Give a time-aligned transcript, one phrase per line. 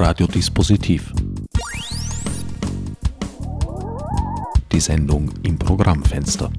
[0.00, 1.12] Radiodispositiv.
[4.70, 6.52] Die Sendung im Programmfenster.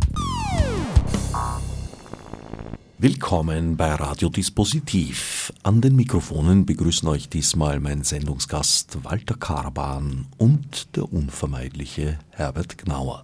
[2.97, 5.53] Willkommen bei Radiodispositiv.
[5.63, 13.23] An den Mikrofonen begrüßen euch diesmal mein Sendungsgast Walter Karban und der unvermeidliche Herbert Gnauer.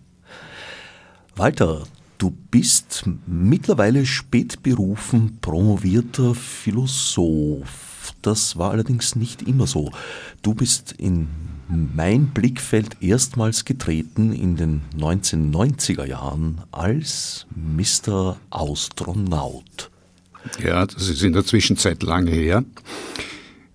[1.36, 1.84] Walter,
[2.18, 8.14] du bist mittlerweile spätberufen promovierter Philosoph.
[8.22, 9.92] Das war allerdings nicht immer so.
[10.42, 11.28] Du bist in
[11.68, 18.38] mein Blickfeld erstmals getreten in den 1990er Jahren als Mr.
[18.52, 19.90] Astronaut.
[20.64, 22.64] Ja, das ist in der Zwischenzeit lange her.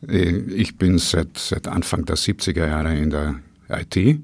[0.07, 4.20] Äh, ich bin seit, seit Anfang der 70er Jahre in der IT.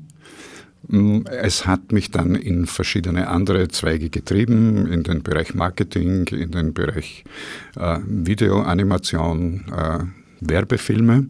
[0.89, 6.51] Mm, es hat mich dann in verschiedene andere Zweige getrieben, in den Bereich Marketing, in
[6.53, 7.25] den Bereich
[7.77, 9.99] äh, Videoanimation, äh,
[10.41, 11.27] Werbefilme.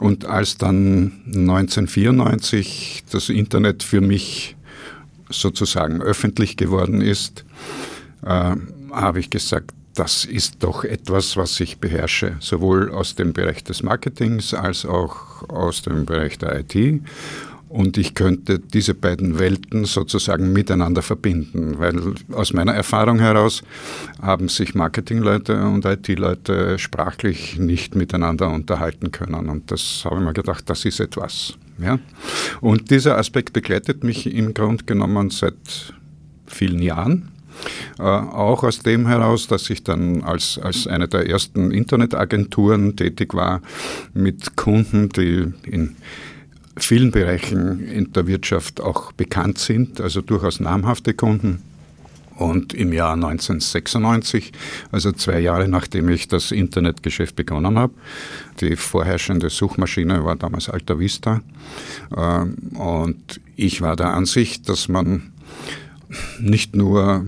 [0.00, 4.56] Und als dann 1994 das Internet für mich
[5.30, 7.44] sozusagen öffentlich geworden ist,
[8.24, 8.54] äh,
[8.90, 13.82] habe ich gesagt, das ist doch etwas, was ich beherrsche, sowohl aus dem Bereich des
[13.82, 17.02] Marketings als auch aus dem Bereich der IT.
[17.68, 23.62] Und ich könnte diese beiden Welten sozusagen miteinander verbinden, weil aus meiner Erfahrung heraus
[24.22, 29.50] haben sich Marketingleute und IT-Leute sprachlich nicht miteinander unterhalten können.
[29.50, 31.58] Und das habe ich mir gedacht, das ist etwas.
[31.78, 31.98] Ja?
[32.62, 35.92] Und dieser Aspekt begleitet mich im Grunde genommen seit
[36.46, 37.28] vielen Jahren.
[37.98, 43.34] Äh, auch aus dem heraus, dass ich dann als, als eine der ersten Internetagenturen tätig
[43.34, 43.60] war
[44.14, 45.96] mit Kunden, die in
[46.84, 51.62] vielen Bereichen in der Wirtschaft auch bekannt sind, also durchaus namhafte Kunden.
[52.36, 54.52] Und im Jahr 1996,
[54.92, 57.92] also zwei Jahre nachdem ich das Internetgeschäft begonnen habe,
[58.60, 61.40] die vorherrschende Suchmaschine war damals Alta Vista.
[62.16, 65.32] Ähm, und ich war der Ansicht, dass man
[66.38, 67.26] nicht nur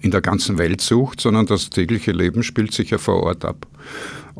[0.00, 3.66] in der ganzen Welt sucht, sondern das tägliche Leben spielt sich ja vor Ort ab.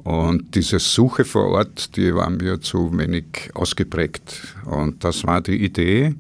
[0.02, 4.56] Und diese Suche vor Ort, die war mir zu wenig ausgeprägt.
[4.64, 6.14] Und das war die Idee,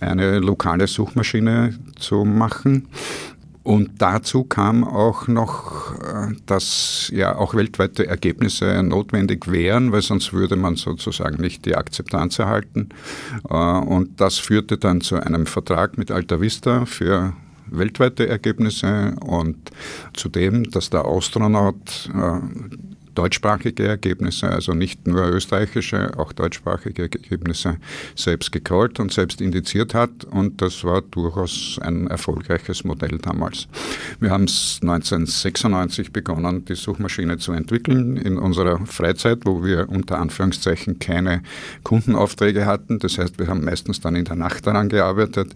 [0.00, 2.88] eine lokale Suchmaschine zu machen.
[3.66, 10.32] Und dazu kam auch noch, äh, dass ja auch weltweite Ergebnisse notwendig wären, weil sonst
[10.32, 12.90] würde man sozusagen nicht die Akzeptanz erhalten.
[13.50, 17.32] Äh, und das führte dann zu einem Vertrag mit Alta Vista für
[17.68, 19.56] weltweite Ergebnisse und
[20.14, 22.38] zudem, dass der Astronaut äh,
[23.16, 27.78] deutschsprachige Ergebnisse, also nicht nur österreichische, auch deutschsprachige Ergebnisse
[28.14, 30.24] selbst gecallt und selbst indiziert hat.
[30.24, 33.66] Und das war durchaus ein erfolgreiches Modell damals.
[34.20, 40.18] Wir haben es 1996 begonnen, die Suchmaschine zu entwickeln in unserer Freizeit, wo wir unter
[40.18, 41.42] Anführungszeichen keine
[41.82, 42.98] Kundenaufträge hatten.
[42.98, 45.54] Das heißt, wir haben meistens dann in der Nacht daran gearbeitet.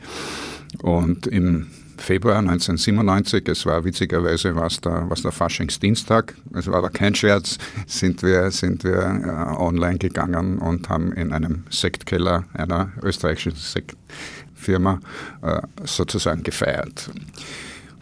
[0.82, 1.66] Und im
[2.00, 7.58] Februar 1997, es war witzigerweise was der, was der Faschingsdienstag, es war aber kein Scherz,
[7.86, 15.00] sind wir, sind wir äh, online gegangen und haben in einem Sektkeller einer österreichischen Sektfirma
[15.42, 17.10] äh, sozusagen gefeiert.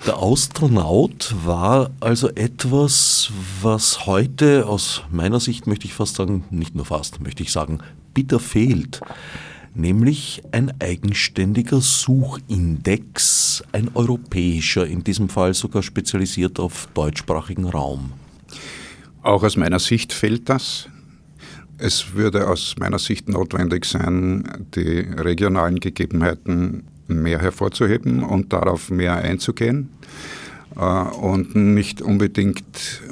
[0.07, 3.33] Der Astronaut war also etwas,
[3.63, 7.81] was heute aus meiner Sicht, möchte ich fast sagen, nicht nur fast, möchte ich sagen,
[8.15, 9.01] bitter fehlt
[9.79, 18.13] nämlich ein eigenständiger Suchindex, ein europäischer, in diesem Fall sogar spezialisiert auf deutschsprachigen Raum.
[19.23, 20.89] Auch aus meiner Sicht fehlt das.
[21.79, 29.17] Es würde aus meiner Sicht notwendig sein, die regionalen Gegebenheiten mehr hervorzuheben und darauf mehr
[29.17, 29.91] einzugehen
[30.77, 33.03] äh, und nicht unbedingt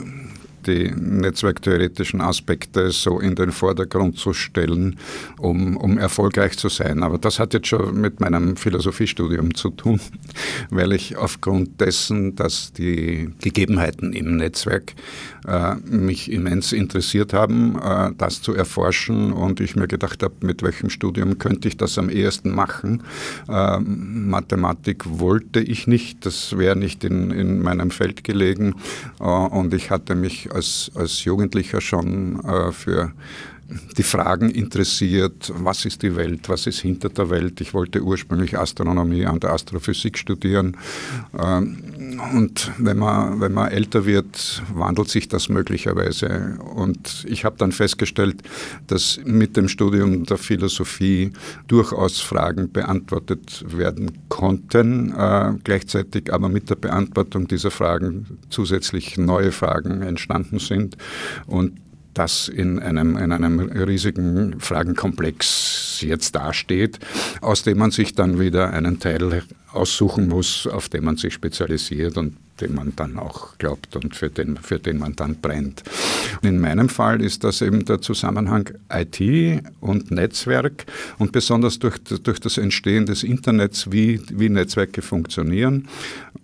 [0.66, 4.98] die netzwerktheoretischen Aspekte so in den Vordergrund zu stellen,
[5.38, 7.02] um, um erfolgreich zu sein.
[7.02, 10.00] Aber das hat jetzt schon mit meinem Philosophiestudium zu tun,
[10.70, 14.94] weil ich aufgrund dessen, dass die Gegebenheiten im Netzwerk
[15.46, 20.62] äh, mich immens interessiert haben, äh, das zu erforschen und ich mir gedacht habe, mit
[20.62, 23.02] welchem Studium könnte ich das am ehesten machen.
[23.48, 28.74] Äh, Mathematik wollte ich nicht, das wäre nicht in, in meinem Feld gelegen
[29.20, 33.12] äh, und ich hatte mich als, als Jugendlicher schon äh, für
[33.96, 37.60] die Fragen interessiert, was ist die Welt, was ist hinter der Welt.
[37.60, 40.76] Ich wollte ursprünglich Astronomie an der Astrophysik studieren.
[41.36, 46.58] Ähm, und wenn man, wenn man älter wird, wandelt sich das möglicherweise.
[46.74, 48.42] Und ich habe dann festgestellt,
[48.86, 51.32] dass mit dem Studium der Philosophie
[51.66, 59.50] durchaus Fragen beantwortet werden konnten, äh, gleichzeitig aber mit der Beantwortung dieser Fragen zusätzlich neue
[59.50, 60.96] Fragen entstanden sind.
[61.46, 61.80] Und
[62.18, 66.98] das in einem, in einem riesigen Fragenkomplex jetzt dasteht,
[67.40, 69.42] aus dem man sich dann wieder einen Teil
[69.72, 74.30] aussuchen muss, auf den man sich spezialisiert und den man dann auch glaubt und für
[74.30, 75.82] den, für den man dann brennt.
[76.42, 80.86] In meinem Fall ist das eben der Zusammenhang IT und Netzwerk
[81.18, 85.88] und besonders durch, durch das Entstehen des Internets, wie, wie Netzwerke funktionieren.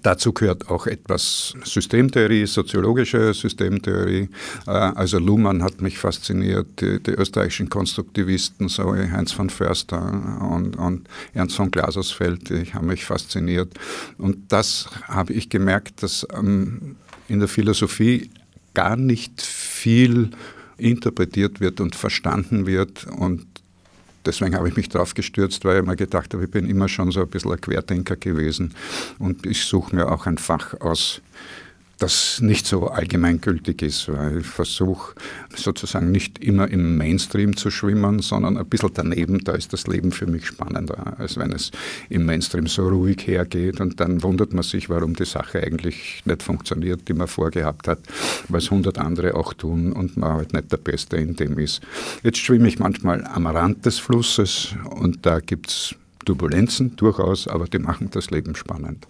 [0.03, 4.29] Dazu gehört auch etwas Systemtheorie, soziologische Systemtheorie.
[4.67, 10.77] Äh, also Luhmann hat mich fasziniert, die, die österreichischen Konstruktivisten, so Heinz von Förster und,
[10.77, 13.73] und Ernst von Glasersfeld, die haben mich fasziniert.
[14.19, 16.97] Und das habe ich gemerkt, dass ähm,
[17.29, 18.31] in der Philosophie
[18.75, 20.31] gar nicht viel
[20.79, 23.07] interpretiert wird und verstanden wird.
[23.07, 23.47] Und
[24.27, 27.11] deswegen habe ich mich darauf gestürzt, weil ich mir gedacht habe, ich bin immer schon
[27.11, 28.75] so ein bisschen ein Querdenker gewesen.
[29.19, 31.21] Und ich suche mir auch ein Fach aus,
[32.03, 35.15] das nicht so allgemeingültig ist, weil ich versuche
[35.55, 40.11] sozusagen nicht immer im Mainstream zu schwimmen, sondern ein bisschen daneben, da ist das Leben
[40.11, 41.71] für mich spannender, als wenn es
[42.09, 46.43] im Mainstream so ruhig hergeht und dann wundert man sich, warum die Sache eigentlich nicht
[46.43, 48.01] funktioniert, die man vorgehabt hat,
[48.49, 51.83] weil es hundert andere auch tun und man halt nicht der Beste in dem ist.
[52.25, 55.95] Jetzt schwimme ich manchmal am Rand des Flusses und da gibt es
[56.25, 59.07] Turbulenzen durchaus, aber die machen das Leben spannend.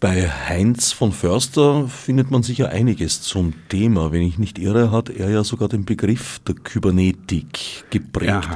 [0.00, 4.12] Bei Heinz von Förster findet man sicher einiges zum Thema.
[4.12, 8.48] Wenn ich nicht irre, hat er ja sogar den Begriff der Kybernetik geprägt,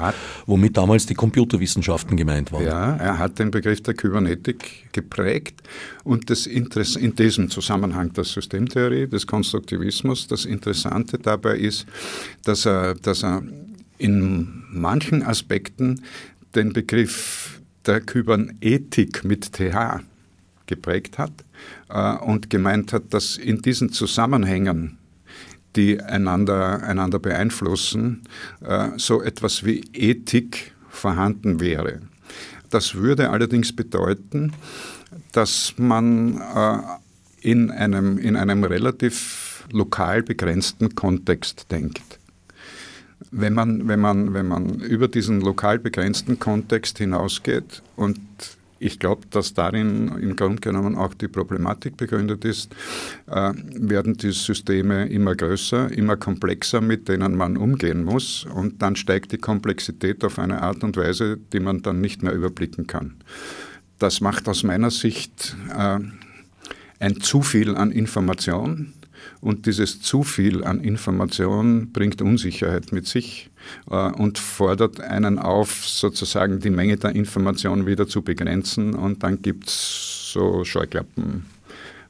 [0.47, 2.65] womit damals die Computerwissenschaften gemeint waren.
[2.65, 5.63] Ja, er hat den Begriff der Kybernetik geprägt
[6.03, 11.85] und das Interesse in diesem Zusammenhang der Systemtheorie, des Konstruktivismus, das Interessante dabei ist,
[12.45, 13.43] dass er, dass er
[13.99, 16.01] in manchen Aspekten
[16.55, 20.01] den Begriff der Kybernetik mit TH
[20.67, 21.33] geprägt hat
[21.89, 24.99] äh, und gemeint hat, dass in diesen Zusammenhängen,
[25.77, 28.23] die einander, einander beeinflussen,
[28.61, 32.01] äh, so etwas wie Ethik vorhanden wäre.
[32.71, 34.53] Das würde allerdings bedeuten,
[35.33, 36.79] dass man äh,
[37.41, 42.19] in, einem, in einem relativ lokal begrenzten Kontext denkt.
[43.31, 48.21] Wenn man, wenn, man, wenn man über diesen lokal begrenzten Kontext hinausgeht und
[48.79, 52.75] ich glaube, dass darin im Grunde genommen auch die Problematik begründet ist,
[53.27, 58.97] äh, werden die Systeme immer größer, immer komplexer, mit denen man umgehen muss und dann
[58.97, 63.15] steigt die Komplexität auf eine Art und Weise, die man dann nicht mehr überblicken kann.
[63.99, 65.99] Das macht aus meiner Sicht äh,
[66.99, 68.93] ein zu viel an Information
[69.45, 73.51] und dieses zu viel an Information bringt Unsicherheit mit sich
[73.91, 78.95] äh, und fordert einen auf, sozusagen die Menge der Information wieder zu begrenzen.
[78.95, 81.45] Und dann gibt es so Scheuklappen.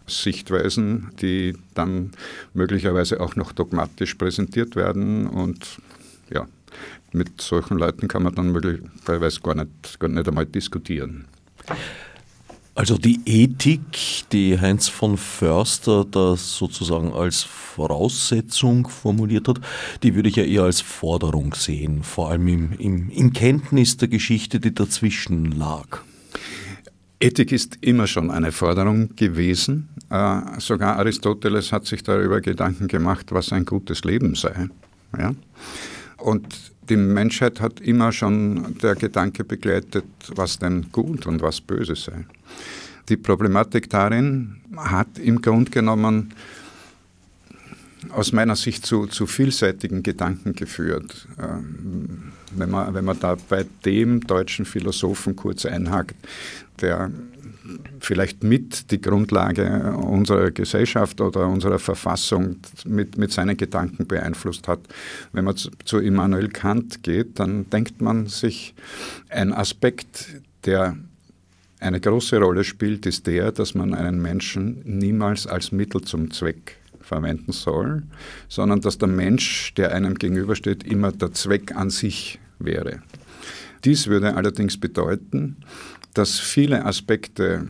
[0.07, 2.13] Sichtweisen, die dann
[2.53, 5.27] möglicherweise auch noch dogmatisch präsentiert werden.
[5.27, 5.81] Und
[6.31, 6.47] ja,
[7.13, 11.25] mit solchen Leuten kann man dann möglicherweise gar nicht, gar nicht einmal diskutieren.
[12.77, 19.61] Also die Ethik, die Heinz von Förster da sozusagen als Voraussetzung formuliert hat,
[20.03, 24.09] die würde ich ja eher als Forderung sehen, vor allem im, im, in Kenntnis der
[24.09, 26.01] Geschichte, die dazwischen lag.
[27.21, 29.89] Ethik ist immer schon eine Forderung gewesen.
[30.11, 34.69] Äh, sogar Aristoteles hat sich darüber Gedanken gemacht, was ein gutes Leben sei.
[35.17, 35.33] Ja?
[36.19, 40.05] Und die Menschheit hat immer schon der Gedanke begleitet,
[40.35, 42.27] was denn gut und was böse sei.
[43.09, 46.33] Die Problematik darin hat im Grunde genommen
[48.11, 51.27] aus meiner Sicht zu, zu vielseitigen Gedanken geführt.
[51.41, 56.15] Ähm, wenn, man, wenn man da bei dem deutschen Philosophen kurz einhakt,
[56.81, 57.11] der
[58.01, 64.81] vielleicht mit die Grundlage unserer Gesellschaft oder unserer Verfassung mit, mit seinen Gedanken beeinflusst hat.
[65.33, 68.75] Wenn man zu, zu Immanuel Kant geht, dann denkt man sich,
[69.31, 70.27] ein Aspekt,
[70.67, 70.97] der
[71.85, 76.79] eine große Rolle spielt, ist der, dass man einen Menschen niemals als Mittel zum Zweck
[77.01, 78.03] verwenden soll,
[78.49, 83.03] sondern dass der Mensch, der einem gegenübersteht, immer der Zweck an sich wäre.
[83.85, 85.57] Dies würde allerdings bedeuten,
[86.15, 87.69] dass viele Aspekte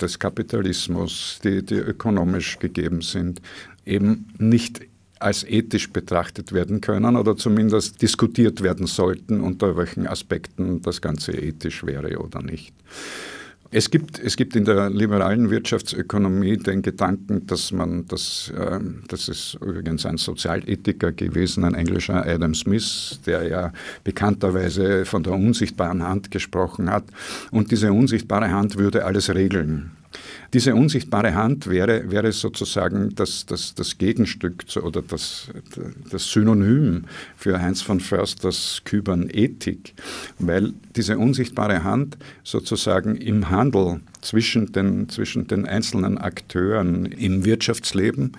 [0.00, 3.40] des Kapitalismus, die, die ökonomisch gegeben sind,
[3.86, 4.80] eben nicht
[5.20, 11.32] als ethisch betrachtet werden können oder zumindest diskutiert werden sollten, unter welchen Aspekten das Ganze
[11.32, 12.74] ethisch wäre oder nicht.
[13.74, 19.30] Es gibt, es gibt in der liberalen Wirtschaftsökonomie den Gedanken, dass man, das, äh, das
[19.30, 23.72] ist übrigens ein Sozialethiker gewesen, ein englischer Adam Smith, der ja
[24.04, 27.04] bekannterweise von der unsichtbaren Hand gesprochen hat.
[27.50, 29.92] Und diese unsichtbare Hand würde alles regeln.
[30.52, 35.48] Diese unsichtbare Hand wäre, wäre sozusagen das, das, das Gegenstück oder das,
[36.10, 37.04] das Synonym
[37.36, 39.94] für Heinz von Försters Kybernetik,
[40.38, 48.32] weil diese unsichtbare Hand sozusagen im Handel zwischen den, zwischen den einzelnen Akteuren im Wirtschaftsleben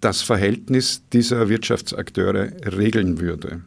[0.00, 3.62] das Verhältnis dieser Wirtschaftsakteure regeln würde.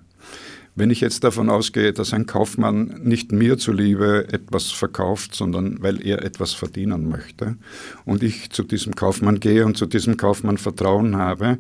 [0.76, 6.04] Wenn ich jetzt davon ausgehe, dass ein Kaufmann nicht mir zuliebe etwas verkauft, sondern weil
[6.04, 7.58] er etwas verdienen möchte
[8.06, 11.60] und ich zu diesem Kaufmann gehe und zu diesem Kaufmann Vertrauen habe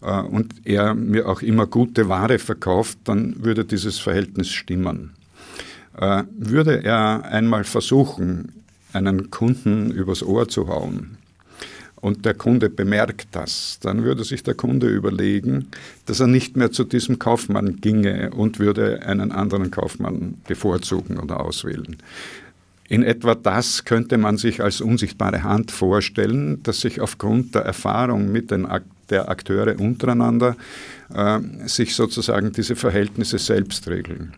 [0.00, 5.12] äh, und er mir auch immer gute Ware verkauft, dann würde dieses Verhältnis stimmen.
[5.98, 11.18] Äh, würde er einmal versuchen, einen Kunden übers Ohr zu hauen,
[12.04, 15.68] und der Kunde bemerkt das, dann würde sich der Kunde überlegen,
[16.04, 21.40] dass er nicht mehr zu diesem Kaufmann ginge und würde einen anderen Kaufmann bevorzugen oder
[21.40, 21.96] auswählen.
[22.90, 28.30] In etwa das könnte man sich als unsichtbare Hand vorstellen, dass sich aufgrund der Erfahrung
[28.30, 28.68] mit den
[29.08, 30.56] der Akteure untereinander
[31.14, 34.34] äh, sich sozusagen diese Verhältnisse selbst regeln.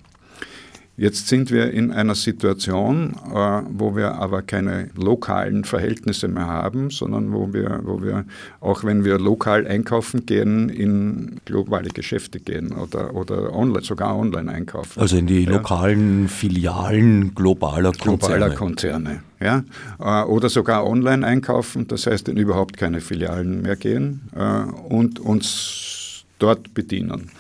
[0.99, 6.89] Jetzt sind wir in einer Situation, äh, wo wir aber keine lokalen Verhältnisse mehr haben,
[6.89, 8.25] sondern wo wir, wo wir,
[8.61, 14.51] auch wenn wir lokal einkaufen gehen, in globale Geschäfte gehen oder, oder online, sogar online
[14.51, 14.99] einkaufen.
[14.99, 15.51] Also in die ja.
[15.51, 18.17] lokalen Filialen globaler Konzerne.
[18.19, 19.65] Globaler Konzerne, ja.
[20.01, 25.21] Äh, oder sogar online einkaufen, das heißt in überhaupt keine Filialen mehr gehen äh, und
[25.21, 27.31] uns dort bedienen.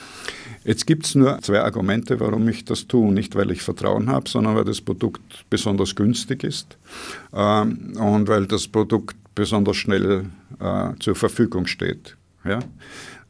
[0.66, 3.12] Jetzt gibt es nur zwei Argumente, warum ich das tue.
[3.12, 6.76] Nicht, weil ich Vertrauen habe, sondern weil das Produkt besonders günstig ist
[7.32, 10.24] ähm, und weil das Produkt besonders schnell
[10.58, 12.16] äh, zur Verfügung steht.
[12.44, 12.58] Ja?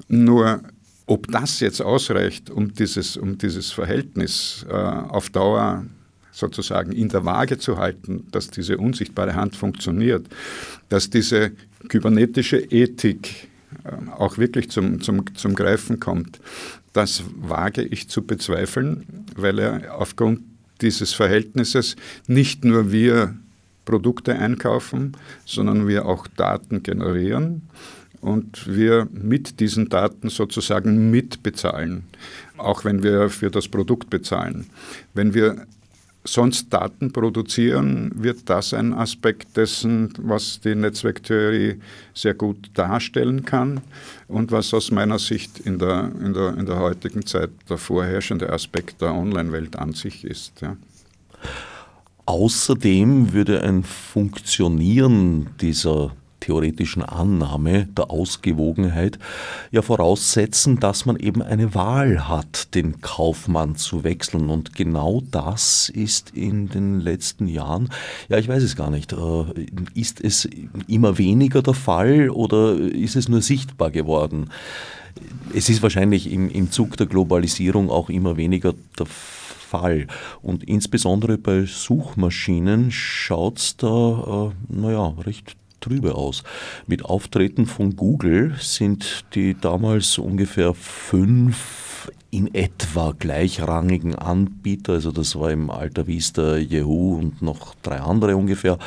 [0.09, 0.63] Nur
[1.05, 5.85] ob das jetzt ausreicht, um dieses, um dieses Verhältnis äh, auf Dauer
[6.33, 10.27] sozusagen in der Waage zu halten, dass diese unsichtbare Hand funktioniert,
[10.89, 11.53] dass diese
[11.89, 13.49] kybernetische Ethik
[13.85, 16.41] äh, auch wirklich zum, zum, zum Greifen kommt,
[16.97, 20.41] das wage ich zu bezweifeln, weil er aufgrund
[20.81, 23.35] dieses Verhältnisses nicht nur wir
[23.85, 25.13] Produkte einkaufen,
[25.45, 27.63] sondern wir auch Daten generieren
[28.21, 32.05] und wir mit diesen Daten sozusagen mitbezahlen,
[32.57, 34.67] auch wenn wir für das Produkt bezahlen.
[35.15, 35.67] Wenn wir
[36.27, 41.81] sonst Daten produzieren, wird das ein Aspekt dessen, was die Netzwerktheorie
[42.15, 43.81] sehr gut darstellen kann
[44.29, 48.53] und was aus meiner Sicht in der, in der, in der heutigen Zeit der vorherrschende
[48.53, 50.61] Aspekt der Online-Welt an sich ist.
[50.61, 50.77] Ja.
[52.27, 56.13] Außerdem würde ein Funktionieren dieser
[56.47, 59.19] theoretischen Annahme der Ausgewogenheit
[59.73, 64.49] ja voraussetzen, dass man eben eine Wahl hat, den Kaufmann zu wechseln.
[64.49, 67.91] Und genau das ist in den letzten Jahren,
[68.29, 69.45] ja, ich weiß es gar nicht, äh,
[69.95, 70.49] ist es
[70.87, 74.51] immer weniger der Fall oder ist es nur sichtbar geworden?
[75.53, 80.07] Es ist wahrscheinlich im, im Zug der Globalisierung auch immer weniger der Fall.
[80.43, 86.43] Und insbesondere bei Suchmaschinen schaut es da, äh, naja, recht trübe aus.
[86.87, 95.37] Mit Auftreten von Google sind die damals ungefähr fünf in etwa gleichrangigen Anbieter, also das
[95.37, 98.79] war im Alter Vista, Yahoo und noch drei andere ungefähr,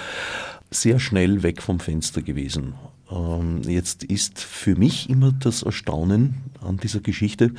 [0.72, 2.74] sehr schnell weg vom Fenster gewesen.
[3.10, 7.54] Ähm, jetzt ist für mich immer das Erstaunen an dieser Geschichte,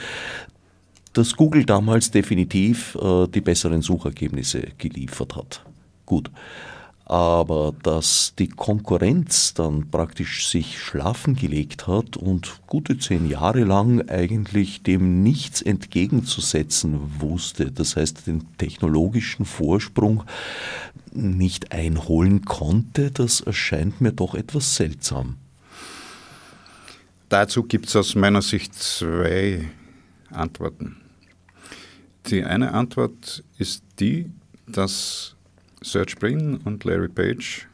[1.13, 5.65] dass Google damals definitiv äh, die besseren Suchergebnisse geliefert hat.
[6.07, 6.31] Gut.
[7.11, 14.09] Aber dass die Konkurrenz dann praktisch sich schlafen gelegt hat und gute zehn Jahre lang
[14.09, 20.23] eigentlich dem nichts entgegenzusetzen wusste, das heißt den technologischen Vorsprung
[21.11, 25.35] nicht einholen konnte, das erscheint mir doch etwas seltsam.
[27.29, 29.69] Dazu gibt es aus meiner Sicht zwei
[30.31, 30.99] Antworten.
[32.27, 34.31] Die eine Antwort ist die,
[34.69, 35.35] dass
[35.83, 37.67] Serge Brin und Larry Page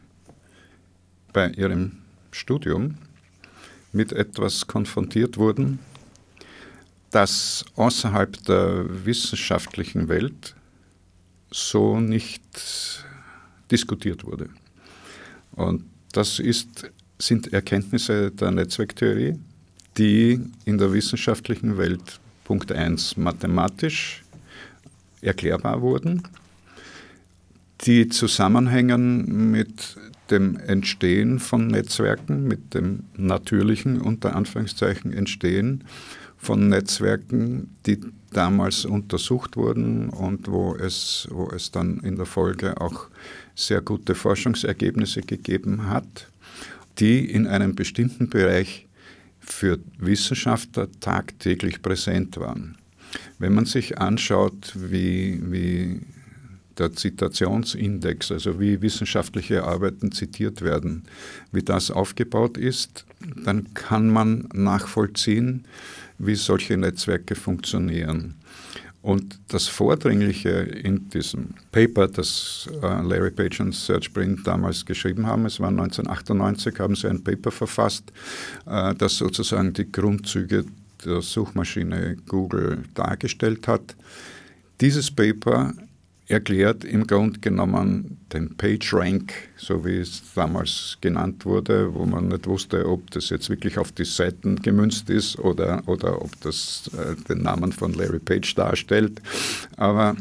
[1.33, 1.93] bei ihrem
[2.31, 2.97] Studium
[3.93, 5.81] mit etwas konfrontiert wurden,
[7.11, 10.55] das außerhalb der wissenschaftlichen Welt
[11.51, 12.43] so nicht
[13.71, 14.51] diskutiert wurde.
[15.53, 19.39] Und das ist, sind Erkenntnisse der Netzwerktheorie,
[19.99, 24.23] die in der wissenschaftlichen Welt Punkt 1 mathematisch
[25.23, 26.23] erklärbar wurden
[27.83, 29.97] die zusammenhängen mit
[30.31, 35.85] dem Entstehen von Netzwerken, mit dem natürlichen unter Anführungszeichen Entstehen
[36.37, 38.01] von Netzwerken, die
[38.33, 43.09] damals untersucht wurden und wo es, wo es dann in der Folge auch
[43.55, 46.29] sehr gute Forschungsergebnisse gegeben hat,
[46.99, 48.87] die in einem bestimmten Bereich
[49.41, 52.77] für Wissenschaftler tagtäglich präsent waren.
[53.39, 56.01] Wenn man sich anschaut, wie, wie
[56.79, 61.05] der Zitationsindex, also wie wissenschaftliche Arbeiten zitiert werden,
[61.53, 63.05] wie das aufgebaut ist,
[63.45, 65.65] dann kann man nachvollziehen,
[66.19, 68.35] wie solche Netzwerke funktionieren.
[69.07, 75.29] Und das Vordringliche in diesem Paper, das äh, Larry Page und Serge Brin damals geschrieben
[75.29, 78.11] haben, es war 1998, haben sie ein Paper verfasst,
[78.67, 80.65] äh, das sozusagen die Grundzüge
[81.05, 83.95] der Suchmaschine Google dargestellt hat.
[84.81, 85.73] Dieses Paper
[86.29, 92.47] erklärt im Grunde genommen den PageRank, so wie es damals genannt wurde, wo man nicht
[92.47, 97.15] wusste, ob das jetzt wirklich auf die Seiten gemünzt ist oder, oder ob das äh,
[97.29, 99.23] den Namen von Larry Page darstellt.
[99.77, 100.17] Aber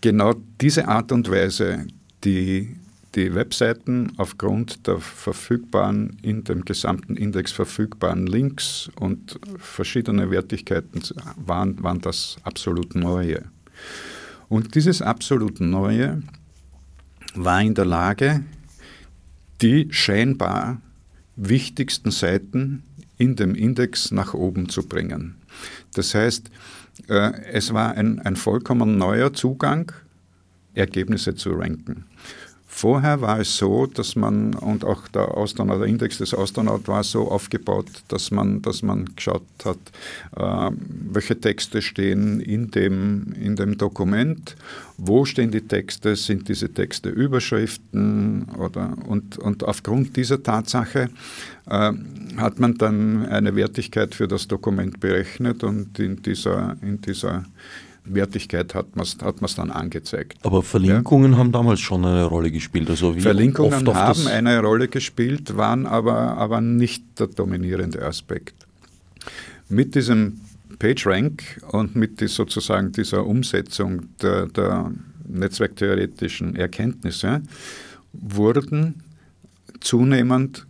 [0.00, 1.86] genau diese Art und Weise,
[2.24, 2.76] die
[3.14, 11.02] die Webseiten aufgrund der verfügbaren, in dem gesamten Index verfügbaren Links und verschiedene Wertigkeiten
[11.36, 13.44] waren, waren das absolut Neue.
[14.48, 16.22] Und dieses absolut Neue
[17.34, 18.44] war in der Lage,
[19.60, 20.80] die scheinbar
[21.36, 22.82] wichtigsten Seiten
[23.16, 25.36] in dem Index nach oben zu bringen.
[25.94, 26.50] Das heißt,
[27.08, 29.92] äh, es war ein, ein vollkommen neuer Zugang,
[30.74, 32.04] Ergebnisse zu ranken.
[32.80, 37.02] Vorher war es so, dass man, und auch der Astronaut, der Index des Astronaut war
[37.02, 39.78] so aufgebaut, dass man, dass man geschaut hat,
[40.36, 40.70] äh,
[41.10, 44.54] welche Texte stehen in dem, in dem Dokument,
[44.96, 51.10] wo stehen die Texte, sind diese Texte Überschriften oder, und, und aufgrund dieser Tatsache
[51.66, 51.92] äh,
[52.36, 57.44] hat man dann eine Wertigkeit für das Dokument berechnet und in dieser, in dieser
[58.14, 60.38] Wertigkeit hat man es hat dann angezeigt.
[60.44, 61.38] Aber Verlinkungen ja.
[61.38, 62.90] haben damals schon eine Rolle gespielt.
[62.90, 68.54] Also Verlinkungen haben eine Rolle gespielt, waren aber, aber nicht der dominierende Aspekt.
[69.68, 70.40] Mit diesem
[70.78, 74.92] PageRank und mit die, sozusagen dieser Umsetzung der, der
[75.26, 77.42] netzwerktheoretischen Erkenntnisse
[78.12, 79.02] wurden
[79.80, 80.66] zunehmend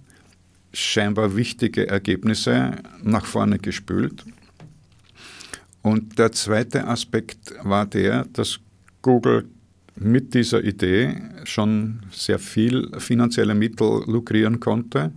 [0.72, 2.72] scheinbar wichtige Ergebnisse
[3.02, 4.24] nach vorne gespült
[5.88, 8.60] und der zweite Aspekt war der, dass
[9.00, 9.46] Google
[9.96, 15.12] mit dieser Idee schon sehr viel finanzielle Mittel lukrieren konnte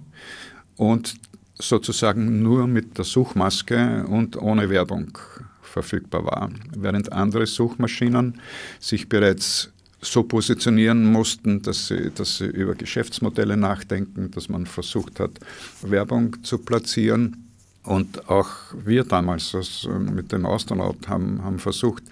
[0.77, 1.15] und
[1.59, 5.17] sozusagen nur mit der Suchmaske und ohne Werbung
[5.61, 6.49] verfügbar war.
[6.77, 8.39] Während andere Suchmaschinen
[8.79, 15.19] sich bereits so positionieren mussten, dass sie, dass sie über Geschäftsmodelle nachdenken, dass man versucht
[15.19, 15.37] hat,
[15.81, 17.50] Werbung zu platzieren
[17.83, 22.03] und auch wir damals also mit dem Astronaut haben, haben versucht,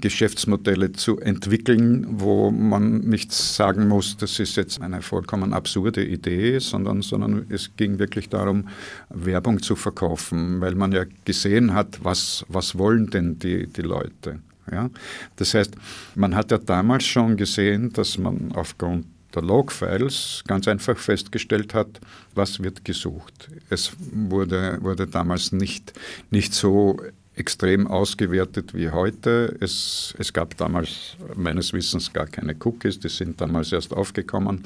[0.00, 6.58] Geschäftsmodelle zu entwickeln, wo man nicht sagen muss, das ist jetzt eine vollkommen absurde Idee,
[6.58, 8.68] sondern, sondern es ging wirklich darum,
[9.08, 14.40] Werbung zu verkaufen, weil man ja gesehen hat, was, was wollen denn die, die Leute.
[14.70, 14.90] Ja?
[15.36, 15.74] Das heißt,
[16.14, 22.00] man hat ja damals schon gesehen, dass man aufgrund der Logfiles ganz einfach festgestellt hat,
[22.34, 23.48] was wird gesucht.
[23.70, 25.92] Es wurde, wurde damals nicht,
[26.30, 26.98] nicht so
[27.36, 29.54] extrem ausgewertet wie heute.
[29.60, 34.64] Es, es gab damals meines Wissens gar keine Cookies, die sind damals erst aufgekommen.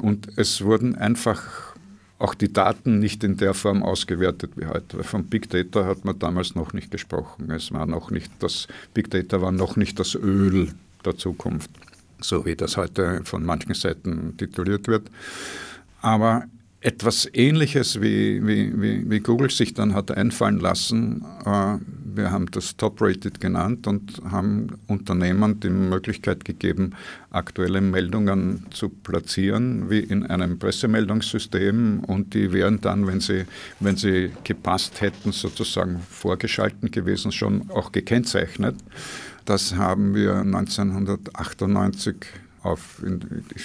[0.00, 1.42] Und es wurden einfach
[2.18, 5.04] auch die Daten nicht in der Form ausgewertet wie heute.
[5.04, 7.50] Von Big Data hat man damals noch nicht gesprochen.
[7.50, 10.72] Es war noch nicht das, Big Data war noch nicht das Öl
[11.04, 11.70] der Zukunft
[12.22, 15.10] so wie das heute von manchen Seiten tituliert wird.
[16.00, 16.44] Aber
[16.82, 21.24] etwas Ähnliches, wie, wie, wie, Google sich dann hat einfallen lassen.
[21.44, 21.76] Äh,
[22.14, 26.94] wir haben das Top-Rated genannt und haben Unternehmen die Möglichkeit gegeben,
[27.30, 32.00] aktuelle Meldungen zu platzieren, wie in einem Pressemeldungssystem.
[32.06, 33.44] Und die wären dann, wenn sie,
[33.78, 38.76] wenn sie gepasst hätten, sozusagen vorgeschalten gewesen, schon auch gekennzeichnet.
[39.50, 42.14] Das haben wir 1998
[42.62, 43.02] auf,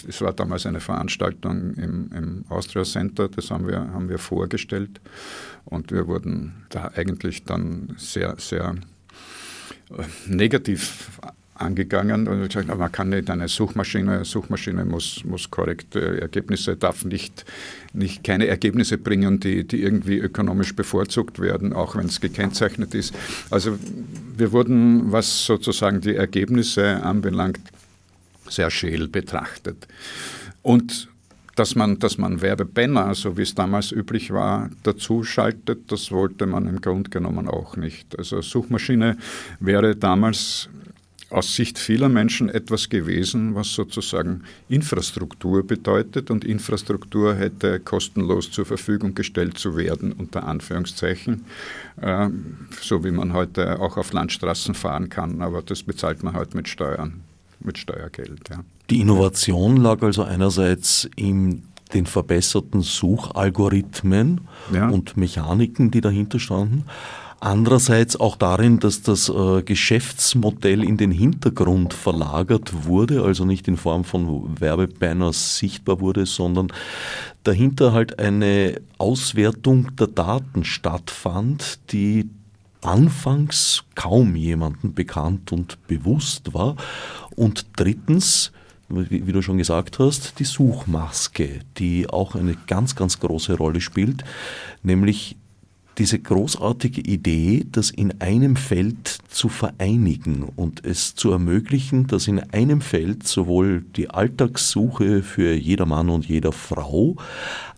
[0.09, 4.99] es war damals eine Veranstaltung im, im Austria Center, das haben wir, haben wir vorgestellt.
[5.63, 8.73] Und wir wurden da eigentlich dann sehr, sehr
[9.91, 11.19] äh, negativ
[11.55, 17.45] angegangen und gesagt, man kann nicht eine Suchmaschine, Suchmaschine muss, muss korrekte Ergebnisse, darf nicht,
[17.93, 23.15] nicht keine Ergebnisse bringen, die, die irgendwie ökonomisch bevorzugt werden, auch wenn es gekennzeichnet ist.
[23.49, 23.77] Also
[24.37, 27.59] wir wurden, was sozusagen die Ergebnisse anbelangt,
[28.49, 29.87] sehr scheel betrachtet.
[30.61, 31.07] Und
[31.55, 36.45] dass man, dass man Werbebanner, so wie es damals üblich war, dazu schaltet, das wollte
[36.45, 38.17] man im Grunde genommen auch nicht.
[38.19, 39.17] Also Suchmaschine
[39.61, 40.69] wäre damals
[41.29, 48.65] aus Sicht vieler Menschen etwas gewesen, was sozusagen Infrastruktur bedeutet und Infrastruktur hätte kostenlos zur
[48.65, 51.45] Verfügung gestellt zu werden, unter Anführungszeichen,
[52.01, 52.29] äh,
[52.81, 56.67] so wie man heute auch auf Landstraßen fahren kann, aber das bezahlt man halt mit
[56.67, 57.21] Steuern,
[57.59, 58.49] mit Steuergeld.
[58.49, 58.63] Ja.
[58.89, 64.41] Die Innovation lag also einerseits in den verbesserten Suchalgorithmen
[64.73, 64.89] ja.
[64.89, 66.85] und Mechaniken, die dahinter standen.
[67.39, 73.77] Andererseits auch darin, dass das äh, Geschäftsmodell in den Hintergrund verlagert wurde, also nicht in
[73.77, 76.71] Form von Werbebanners sichtbar wurde, sondern
[77.43, 82.29] dahinter halt eine Auswertung der Daten stattfand, die
[82.81, 86.75] anfangs kaum jemandem bekannt und bewusst war.
[87.35, 88.51] Und drittens,
[88.89, 93.81] wie, wie, du schon gesagt hast, die Suchmaske, die auch eine ganz, ganz große Rolle
[93.81, 94.23] spielt,
[94.83, 95.35] nämlich
[95.97, 102.39] diese großartige Idee, das in einem Feld zu vereinigen und es zu ermöglichen, dass in
[102.39, 107.15] einem Feld sowohl die Alltagssuche für jeder Mann und jeder Frau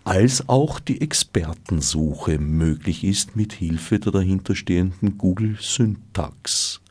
[0.03, 6.81] als auch die Expertensuche möglich ist mit Hilfe der dahinterstehenden Google Syntax.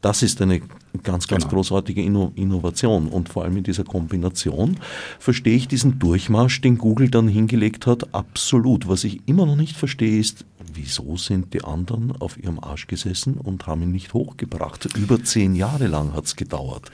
[0.00, 0.62] Das ist eine
[1.02, 1.56] ganz, ganz genau.
[1.56, 3.08] großartige Innovation.
[3.08, 4.78] Und vor allem in dieser Kombination
[5.18, 8.88] verstehe ich diesen Durchmarsch, den Google dann hingelegt hat, absolut.
[8.88, 13.34] Was ich immer noch nicht verstehe, ist, wieso sind die anderen auf ihrem Arsch gesessen
[13.34, 14.96] und haben ihn nicht hochgebracht?
[14.96, 16.90] Über zehn Jahre lang hat es gedauert.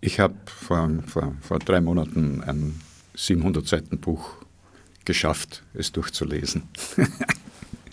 [0.00, 2.80] Ich habe vor, vor, vor drei Monaten ein
[3.14, 4.34] 700 Seiten Buch
[5.04, 6.64] geschafft, es durchzulesen.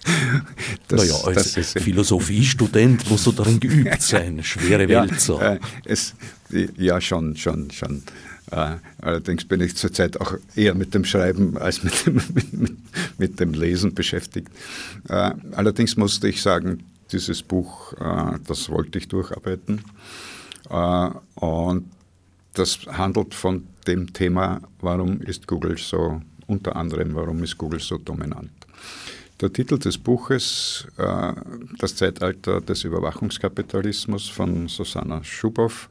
[0.88, 4.44] Das, naja, als Philosophiestudent musst du darin geübt sein.
[4.44, 5.39] Schwere Welt ja, so.
[5.39, 6.13] Äh, es,
[6.78, 8.04] ja, schon, schon, schon.
[8.52, 12.78] Äh, allerdings bin ich zurzeit auch eher mit dem Schreiben als mit dem, mit,
[13.18, 14.50] mit dem Lesen beschäftigt.
[15.08, 19.82] Äh, allerdings musste ich sagen, dieses Buch, äh, das wollte ich durcharbeiten.
[21.36, 21.92] Und
[22.54, 27.98] das handelt von dem Thema, warum ist Google so, unter anderem, warum ist Google so
[27.98, 28.52] dominant.
[29.41, 31.34] Der Titel des Buches, äh,
[31.80, 35.89] Das Zeitalter des Überwachungskapitalismus von Susanna Schubow,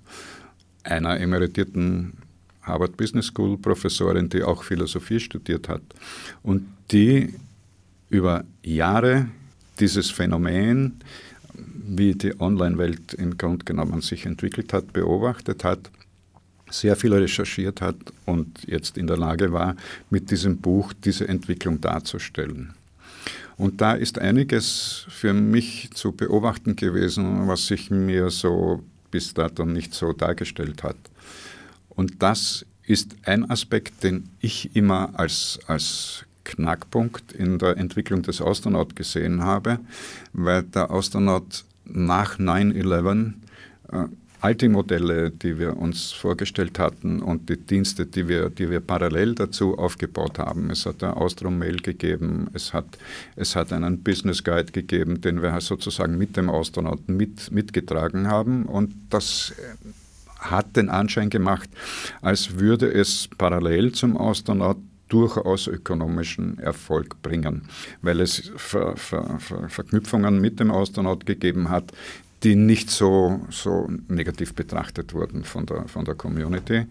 [0.84, 2.14] einer emeritierten
[2.62, 5.82] Harvard Business School Professorin, die auch Philosophie studiert hat
[6.42, 7.34] und die
[8.08, 9.26] über Jahre
[9.80, 11.00] dieses Phänomen,
[11.54, 15.90] wie die Online-Welt im Grunde genommen sich entwickelt hat, beobachtet hat,
[16.70, 19.76] sehr viel recherchiert hat und jetzt in der Lage war,
[20.10, 22.74] mit diesem Buch diese Entwicklung darzustellen.
[23.62, 29.64] Und da ist einiges für mich zu beobachten gewesen, was sich mir so bis dato
[29.64, 30.96] nicht so dargestellt hat.
[31.88, 38.42] Und das ist ein Aspekt, den ich immer als, als Knackpunkt in der Entwicklung des
[38.42, 39.78] Astronaut gesehen habe,
[40.32, 43.32] weil der Astronaut nach 9-11
[43.92, 44.08] äh,
[44.42, 48.80] all die Modelle, die wir uns vorgestellt hatten und die Dienste, die wir, die wir
[48.80, 50.68] parallel dazu aufgebaut haben.
[50.70, 52.98] Es hat ein Austrom-Mail gegeben, es hat,
[53.36, 58.66] es hat einen Business Guide gegeben, den wir sozusagen mit dem Astronauten mit, mitgetragen haben
[58.66, 59.54] und das
[60.40, 61.70] hat den Anschein gemacht,
[62.20, 64.78] als würde es parallel zum Astronaut
[65.08, 67.68] durchaus ökonomischen Erfolg bringen,
[68.00, 71.92] weil es Ver, Ver, Ver, Verknüpfungen mit dem Astronaut gegeben hat,
[72.42, 76.86] die nicht so, so negativ betrachtet wurden von der, von der Community.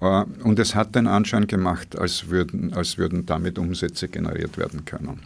[0.00, 4.84] Äh, und es hat den Anschein gemacht, als würden, als würden damit Umsätze generiert werden
[4.84, 5.20] können.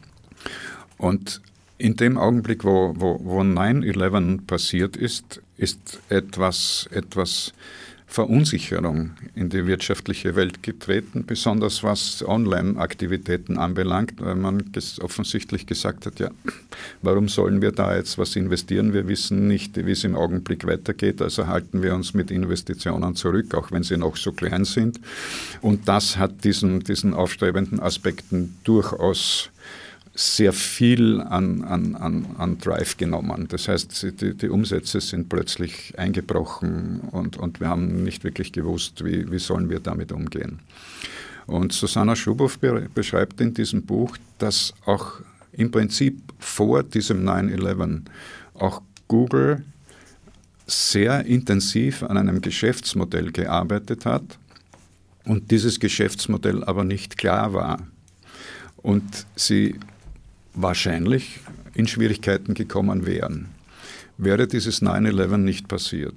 [0.99, 1.41] Und
[1.79, 7.53] in dem Augenblick, wo, wo, wo 9-11 passiert ist, ist etwas, etwas
[8.17, 14.65] Verunsicherung in die wirtschaftliche Welt getreten, besonders was Online-Aktivitäten anbelangt, weil man
[15.03, 16.31] offensichtlich gesagt hat, ja,
[17.03, 18.95] warum sollen wir da jetzt was investieren?
[18.95, 23.55] Wir wissen nicht, wie es im Augenblick weitergeht, also halten wir uns mit Investitionen zurück,
[23.55, 24.99] auch wenn sie noch so klein sind.
[25.61, 29.51] Und das hat diesen, diesen aufstrebenden Aspekten durchaus
[30.19, 33.49] sehr viel an, an, an, an Drive genommen.
[33.49, 39.05] Das heißt, die, die, Umsätze sind plötzlich eingebrochen und, und wir haben nicht wirklich gewusst,
[39.05, 40.61] wie, wie sollen wir damit umgehen.
[41.47, 42.51] Und Susanna Schubow
[42.95, 45.21] beschreibt in diesem Buch, dass auch
[45.53, 48.01] im Prinzip vor diesem 9-11
[48.55, 49.65] auch Google
[50.67, 54.39] sehr intensiv an einem Geschäftsmodell gearbeitet hat
[55.25, 57.87] und dieses Geschäftsmodell aber nicht klar war.
[58.79, 59.79] Und sie
[60.57, 61.41] wahrscheinlich
[61.75, 63.49] in Schwierigkeiten gekommen wären,
[64.19, 66.15] wäre dieses 9-11 nicht passiert.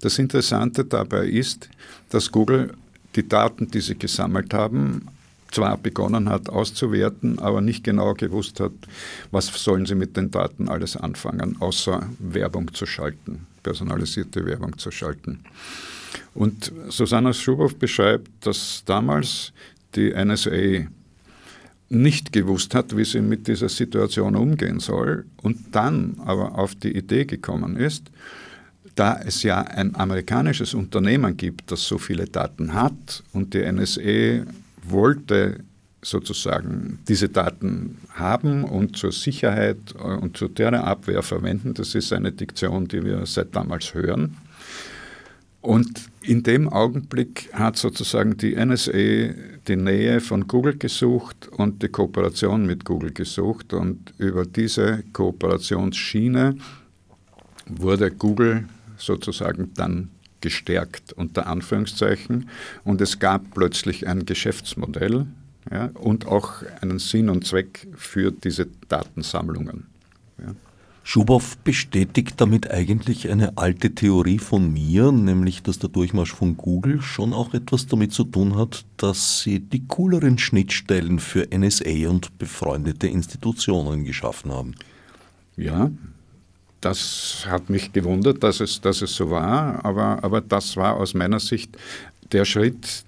[0.00, 1.68] Das Interessante dabei ist,
[2.08, 2.72] dass Google
[3.14, 5.08] die Daten, die sie gesammelt haben,
[5.50, 8.72] zwar begonnen hat auszuwerten, aber nicht genau gewusst hat,
[9.30, 14.90] was sollen sie mit den Daten alles anfangen, außer Werbung zu schalten, personalisierte Werbung zu
[14.90, 15.40] schalten.
[16.34, 19.52] Und Susanna Schubow beschreibt, dass damals
[19.94, 20.88] die NSA
[21.88, 26.96] nicht gewusst hat, wie sie mit dieser Situation umgehen soll und dann aber auf die
[26.96, 28.10] Idee gekommen ist,
[28.96, 34.46] da es ja ein amerikanisches Unternehmen gibt, das so viele Daten hat und die NSA
[34.82, 35.60] wollte
[36.02, 41.74] sozusagen diese Daten haben und zur Sicherheit und zur Terrorabwehr verwenden.
[41.74, 44.36] Das ist eine Diktion, die wir seit damals hören.
[45.66, 49.34] Und in dem Augenblick hat sozusagen die NSA
[49.66, 53.72] die Nähe von Google gesucht und die Kooperation mit Google gesucht.
[53.72, 56.56] Und über diese Kooperationsschiene
[57.66, 62.48] wurde Google sozusagen dann gestärkt unter Anführungszeichen
[62.84, 65.26] und es gab plötzlich ein Geschäftsmodell
[65.72, 69.95] ja, und auch einen Sinn und Zweck für diese Datensammlungen.
[71.06, 71.12] Ja.
[71.12, 77.00] Schubow bestätigt damit eigentlich eine alte Theorie von mir, nämlich dass der Durchmarsch von Google
[77.00, 82.36] schon auch etwas damit zu tun hat, dass sie die cooleren Schnittstellen für NSA und
[82.38, 84.74] befreundete Institutionen geschaffen haben.
[85.56, 85.90] Ja,
[86.80, 91.14] das hat mich gewundert, dass es, dass es so war, aber, aber das war aus
[91.14, 91.76] meiner Sicht
[92.32, 93.04] der Schritt,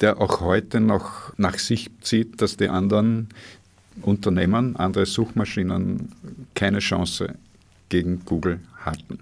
[0.00, 3.28] der auch heute noch nach sich zieht, dass die anderen
[4.00, 6.10] Unternehmen, andere Suchmaschinen
[6.54, 7.34] keine Chance
[7.92, 9.18] gegen Google hatten.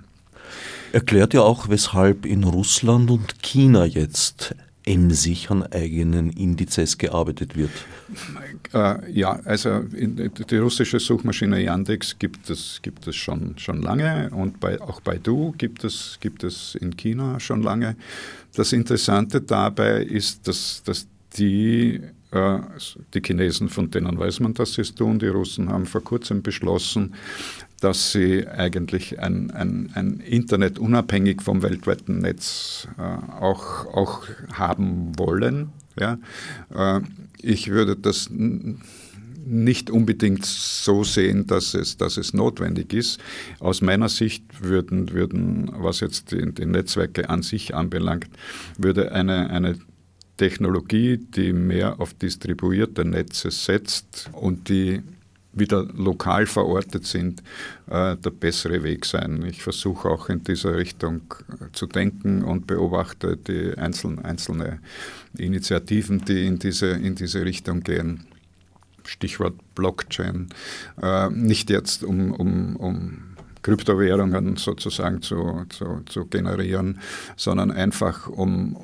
[0.93, 4.55] Erklärt ja auch, weshalb in Russland und China jetzt
[4.87, 7.71] emsig an eigenen Indizes gearbeitet wird.
[8.73, 14.61] Äh, ja, also die russische Suchmaschine Yandex gibt es, gibt es schon, schon lange und
[14.61, 17.97] bei, auch Baidu gibt es, gibt es in China schon lange.
[18.55, 21.07] Das Interessante dabei ist, dass, dass
[21.37, 22.01] die
[22.33, 22.59] äh,
[23.13, 25.19] die Chinesen, von denen weiß man, dass sie es tun.
[25.19, 27.15] Die Russen haben vor kurzem beschlossen,
[27.81, 35.19] dass sie eigentlich ein, ein, ein Internet unabhängig vom weltweiten Netz äh, auch, auch haben
[35.19, 35.73] wollen.
[35.99, 36.19] Ja?
[36.75, 37.01] Äh,
[37.43, 43.21] ich würde das nicht unbedingt so sehen, dass es, dass es notwendig ist.
[43.59, 48.29] Aus meiner Sicht würden, würden was jetzt die, die Netzwerke an sich anbelangt,
[48.77, 49.77] würde eine, eine
[50.37, 55.03] Technologie, die mehr auf distribuierte Netze setzt und die
[55.53, 57.43] wieder lokal verortet sind,
[57.89, 59.45] äh, der bessere Weg sein.
[59.47, 64.79] Ich versuche auch in dieser Richtung äh, zu denken und beobachte die einzelnen einzelne
[65.37, 68.25] Initiativen, die in diese, in diese Richtung gehen.
[69.05, 70.49] Stichwort Blockchain.
[71.03, 73.23] Äh, nicht jetzt um, um, um
[73.63, 77.01] Kryptowährungen sozusagen zu, zu, zu generieren,
[77.37, 78.77] sondern einfach um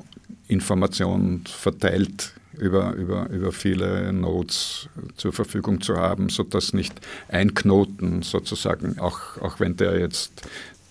[0.47, 8.21] Information verteilt über, über, über viele Nodes zur Verfügung zu haben, sodass nicht ein Knoten
[8.21, 10.47] sozusagen, auch, auch wenn der jetzt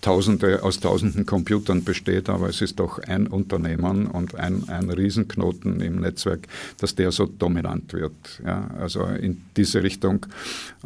[0.07, 5.81] Tausende aus tausenden Computern besteht, aber es ist doch ein Unternehmen und ein, ein Riesenknoten
[5.81, 6.47] im Netzwerk,
[6.79, 8.15] dass der so dominant wird.
[8.45, 10.27] Ja, also in diese Richtung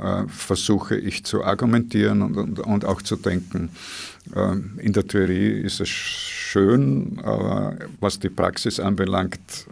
[0.01, 3.69] äh, versuche ich zu argumentieren und, und, und auch zu denken.
[4.35, 9.67] Äh, in der Theorie ist es schön, aber was die Praxis anbelangt,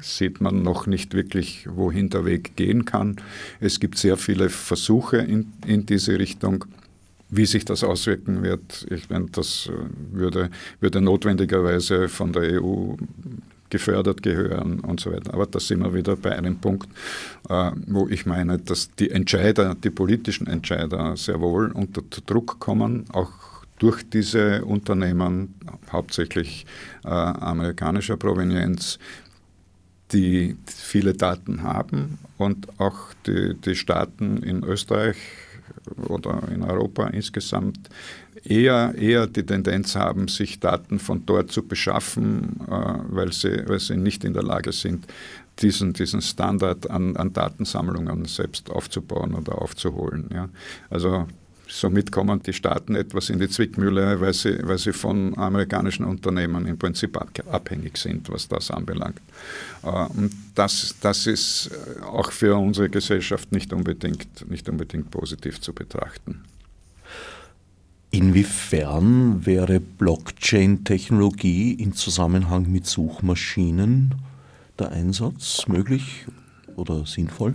[0.00, 3.16] sieht man noch nicht wirklich, wohin der Weg gehen kann.
[3.60, 6.64] Es gibt sehr viele Versuche in, in diese Richtung.
[7.30, 9.72] Wie sich das auswirken wird, ich meine, das äh,
[10.12, 12.94] würde, würde notwendigerweise von der EU
[13.70, 15.34] gefördert gehören und so weiter.
[15.34, 16.88] Aber da sind wir wieder bei einem Punkt,
[17.48, 23.04] äh, wo ich meine, dass die Entscheider, die politischen Entscheider sehr wohl unter Druck kommen,
[23.12, 23.30] auch
[23.78, 25.54] durch diese Unternehmen,
[25.92, 26.66] hauptsächlich
[27.04, 28.98] äh, amerikanischer Provenienz,
[30.12, 35.16] die viele Daten haben und auch die, die Staaten in Österreich
[36.08, 37.88] oder in Europa insgesamt
[38.44, 43.80] eher, eher die Tendenz haben, sich Daten von dort zu beschaffen, äh, weil, sie, weil
[43.80, 45.06] sie nicht in der Lage sind,
[45.60, 50.28] diesen, diesen Standard an, an Datensammlungen selbst aufzubauen oder aufzuholen.
[50.32, 50.48] Ja.
[50.88, 51.26] Also
[51.70, 56.66] Somit kommen die Staaten etwas in die Zwickmühle, weil sie, weil sie von amerikanischen Unternehmen
[56.66, 57.18] im Prinzip
[57.50, 59.20] abhängig sind, was das anbelangt.
[59.82, 65.60] Äh, und das, das ist äh, auch für unsere Gesellschaft nicht unbedingt, nicht unbedingt positiv
[65.60, 66.40] zu betrachten.
[68.10, 74.14] Inwiefern wäre Blockchain-Technologie in Zusammenhang mit Suchmaschinen
[74.78, 76.24] der Einsatz möglich
[76.76, 77.54] oder sinnvoll?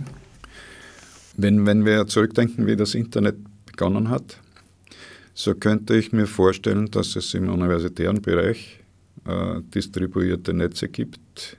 [1.36, 3.34] Wenn, wenn wir zurückdenken, wie das Internet
[3.76, 4.38] begonnen hat,
[5.34, 8.80] so könnte ich mir vorstellen, dass es im universitären Bereich
[9.26, 11.56] äh, distribuierte Netze gibt,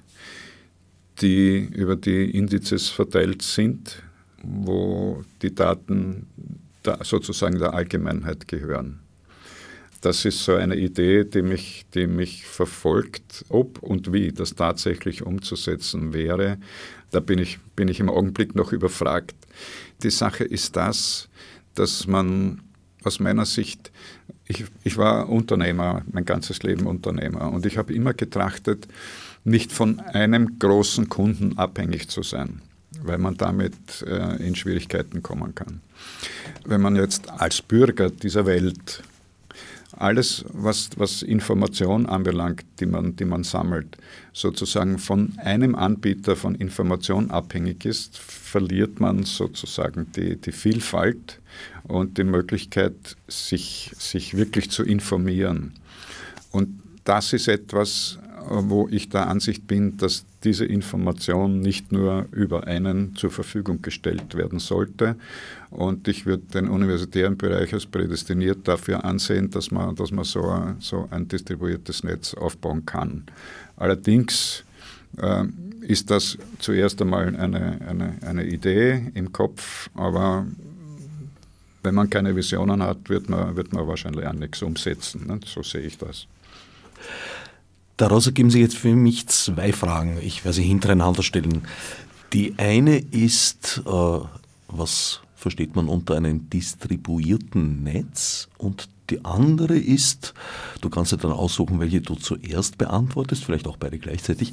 [1.22, 4.02] die über die Indizes verteilt sind,
[4.44, 6.28] wo die Daten
[7.02, 9.00] sozusagen der Allgemeinheit gehören.
[10.02, 13.44] Das ist so eine Idee, die mich, die mich verfolgt.
[13.50, 16.60] Ob und wie das tatsächlich umzusetzen wäre,
[17.12, 19.36] da bin ich, bin ich im Augenblick noch überfragt.
[20.04, 21.28] Die Sache ist das,
[21.76, 22.62] dass man
[23.04, 23.92] aus meiner Sicht,
[24.48, 28.88] ich, ich war Unternehmer, mein ganzes Leben Unternehmer und ich habe immer getrachtet,
[29.44, 32.62] nicht von einem großen Kunden abhängig zu sein,
[33.04, 35.82] weil man damit äh, in Schwierigkeiten kommen kann.
[36.66, 39.04] Wenn man jetzt als Bürger dieser Welt
[39.98, 43.98] alles, was, was Information anbelangt, die man, die man sammelt,
[44.34, 51.40] sozusagen von einem Anbieter von Information abhängig ist, verliert man sozusagen die, die Vielfalt
[51.84, 52.94] und die Möglichkeit,
[53.28, 55.74] sich, sich wirklich zu informieren.
[56.52, 62.68] Und das ist etwas, wo ich der Ansicht bin, dass diese Information nicht nur über
[62.68, 65.16] einen zur Verfügung gestellt werden sollte.
[65.72, 70.48] Und ich würde den universitären Bereich als prädestiniert dafür ansehen, dass man, dass man so,
[70.48, 73.24] ein, so ein distribuiertes Netz aufbauen kann.
[73.78, 74.64] Allerdings
[75.18, 75.46] äh,
[75.82, 80.46] ist das zuerst einmal eine, eine, eine Idee im Kopf, aber
[81.86, 85.28] wenn man keine Visionen hat, wird man, wird man wahrscheinlich auch nichts umsetzen.
[85.28, 85.40] Ne?
[85.46, 86.28] So sehe ich das.
[87.98, 90.18] Daraus ergeben sich jetzt für mich zwei Fragen.
[90.22, 91.66] Ich werde sie hintereinander stellen.
[92.34, 94.20] Die eine ist, äh,
[94.68, 98.50] was versteht man unter einem distribuierten Netz?
[98.58, 100.34] Und die andere ist,
[100.82, 104.52] du kannst dir dann aussuchen, welche du zuerst beantwortest, vielleicht auch beide gleichzeitig.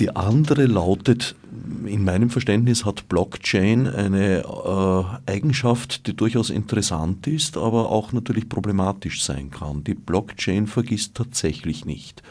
[0.00, 1.36] Die andere lautet,
[1.86, 8.48] in meinem Verständnis hat Blockchain eine äh, Eigenschaft, die durchaus interessant ist, aber auch natürlich
[8.48, 9.84] problematisch sein kann.
[9.84, 12.22] Die Blockchain vergisst tatsächlich nicht.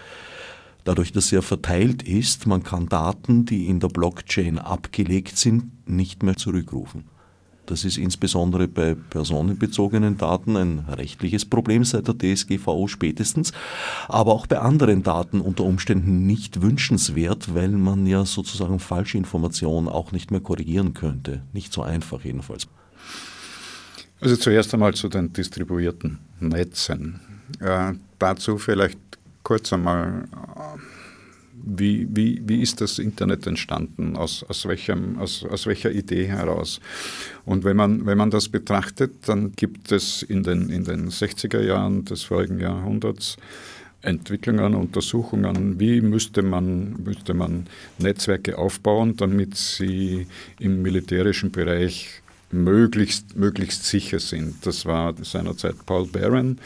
[0.83, 6.23] Dadurch, dass er verteilt ist, man kann Daten, die in der Blockchain abgelegt sind, nicht
[6.23, 7.05] mehr zurückrufen.
[7.65, 13.53] Das ist insbesondere bei personenbezogenen Daten ein rechtliches Problem seit der DSGVO spätestens,
[14.07, 19.87] aber auch bei anderen Daten unter Umständen nicht wünschenswert, weil man ja sozusagen falsche Informationen
[19.87, 21.41] auch nicht mehr korrigieren könnte.
[21.53, 22.67] Nicht so einfach jedenfalls.
[24.19, 27.19] Also zuerst einmal zu den distribuierten Netzen.
[27.59, 28.97] Äh, dazu vielleicht
[29.43, 30.25] kurz einmal
[31.65, 34.17] wie, wie, wie ist das Internet entstanden?
[34.17, 36.81] Aus, aus, welchem, aus, aus welcher Idee heraus?
[37.45, 41.61] Und wenn man, wenn man das betrachtet, dann gibt es in den, in den 60er
[41.61, 43.37] Jahren des vorigen Jahrhunderts
[44.01, 47.67] Entwicklungen, Untersuchungen, wie müsste man, müsste man
[47.99, 50.27] Netzwerke aufbauen, damit sie
[50.59, 52.21] im militärischen Bereich
[52.53, 54.65] möglichst, möglichst sicher sind.
[54.65, 56.57] Das war seinerzeit Paul Barron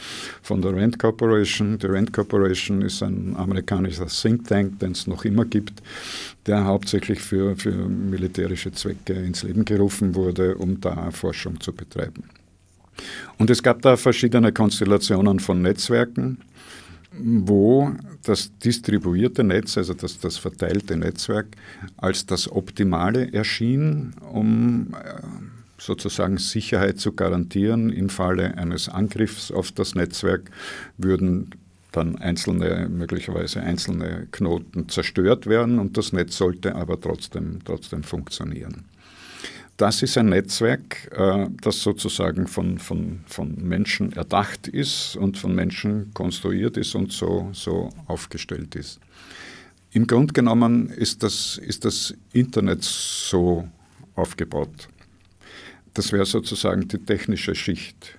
[0.42, 1.78] von der Rand Corporation.
[1.78, 5.82] Die Rand Corporation ist ein amerikanischer Think Tank, den es noch immer gibt,
[6.46, 12.24] der hauptsächlich für, für militärische Zwecke ins Leben gerufen wurde, um da Forschung zu betreiben.
[13.38, 16.38] Und es gab da verschiedene Konstellationen von Netzwerken,
[17.12, 21.46] wo das distribuierte Netz, also das, das verteilte Netzwerk,
[21.96, 25.20] als das Optimale erschien, um äh,
[25.78, 27.90] sozusagen Sicherheit zu garantieren.
[27.90, 30.50] Im Falle eines Angriffs auf das Netzwerk
[30.96, 31.50] würden
[31.92, 38.84] dann einzelne, möglicherweise einzelne Knoten zerstört werden und das Netz sollte aber trotzdem, trotzdem funktionieren.
[39.78, 45.54] Das ist ein Netzwerk, äh, das sozusagen von, von, von Menschen erdacht ist und von
[45.54, 48.98] Menschen konstruiert ist und so, so aufgestellt ist.
[49.92, 53.68] Im Grunde genommen ist das, ist das Internet so
[54.16, 54.88] aufgebaut.
[55.98, 58.14] Das wäre sozusagen die technische Schicht.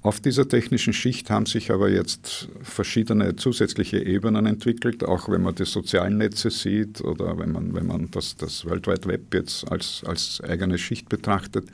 [0.00, 5.54] Auf dieser technischen Schicht haben sich aber jetzt verschiedene zusätzliche Ebenen entwickelt, auch wenn man
[5.54, 9.70] die sozialen Netze sieht oder wenn man, wenn man das, das World Wide Web jetzt
[9.70, 11.66] als, als eigene Schicht betrachtet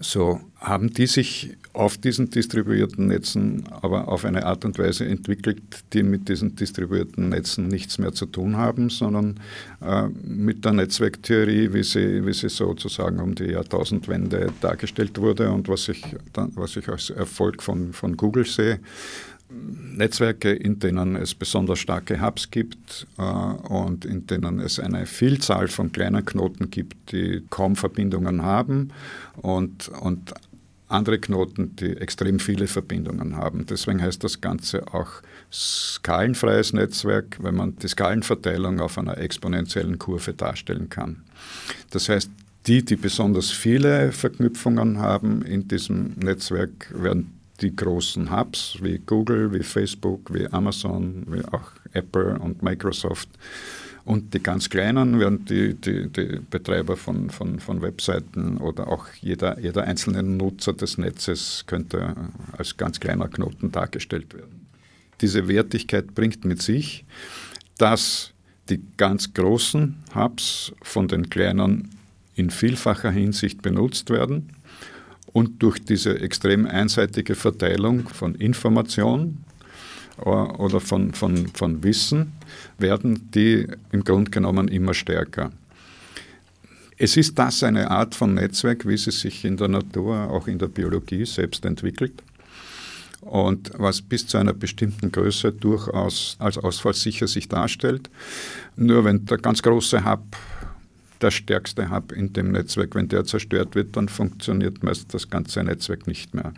[0.00, 5.60] so haben die sich auf diesen distribuierten Netzen aber auf eine Art und Weise entwickelt,
[5.92, 9.38] die mit diesen distribuierten Netzen nichts mehr zu tun haben, sondern
[9.82, 15.68] äh, mit der Netzwerktheorie, wie sie, wie sie sozusagen um die Jahrtausendwende dargestellt wurde und
[15.68, 16.02] was ich,
[16.34, 18.80] was ich als Erfolg von, von Google sehe.
[19.48, 25.68] Netzwerke, in denen es besonders starke Hubs gibt äh, und in denen es eine Vielzahl
[25.68, 28.92] von kleinen Knoten gibt, die kaum Verbindungen haben
[29.36, 30.34] und, und
[30.88, 33.66] andere Knoten, die extrem viele Verbindungen haben.
[33.66, 35.22] Deswegen heißt das Ganze auch
[35.52, 41.24] skalenfreies Netzwerk, wenn man die Skalenverteilung auf einer exponentiellen Kurve darstellen kann.
[41.90, 42.30] Das heißt,
[42.66, 49.52] die, die besonders viele Verknüpfungen haben in diesem Netzwerk, werden die großen Hubs wie Google,
[49.52, 53.28] wie Facebook, wie Amazon, wie auch Apple und Microsoft.
[54.06, 59.08] Und die ganz Kleinen werden die, die, die Betreiber von, von, von Webseiten oder auch
[59.20, 62.14] jeder, jeder einzelne Nutzer des Netzes könnte
[62.56, 64.68] als ganz kleiner Knoten dargestellt werden.
[65.20, 67.04] Diese Wertigkeit bringt mit sich,
[67.78, 68.32] dass
[68.68, 71.90] die ganz großen Hubs von den kleinen
[72.36, 74.52] in vielfacher Hinsicht benutzt werden
[75.32, 79.45] und durch diese extrem einseitige Verteilung von Information äh,
[80.18, 82.32] oder von, von, von Wissen
[82.78, 85.52] werden die im Grunde genommen immer stärker.
[86.98, 90.58] Es ist das eine Art von Netzwerk, wie sie sich in der Natur, auch in
[90.58, 92.22] der Biologie selbst entwickelt
[93.20, 98.08] und was bis zu einer bestimmten Größe durchaus als ausfallsicher sich darstellt.
[98.76, 100.22] Nur wenn der ganz große Hub
[101.20, 102.94] der stärkste Hub in dem Netzwerk.
[102.94, 106.52] Wenn der zerstört wird, dann funktioniert meist das ganze Netzwerk nicht mehr.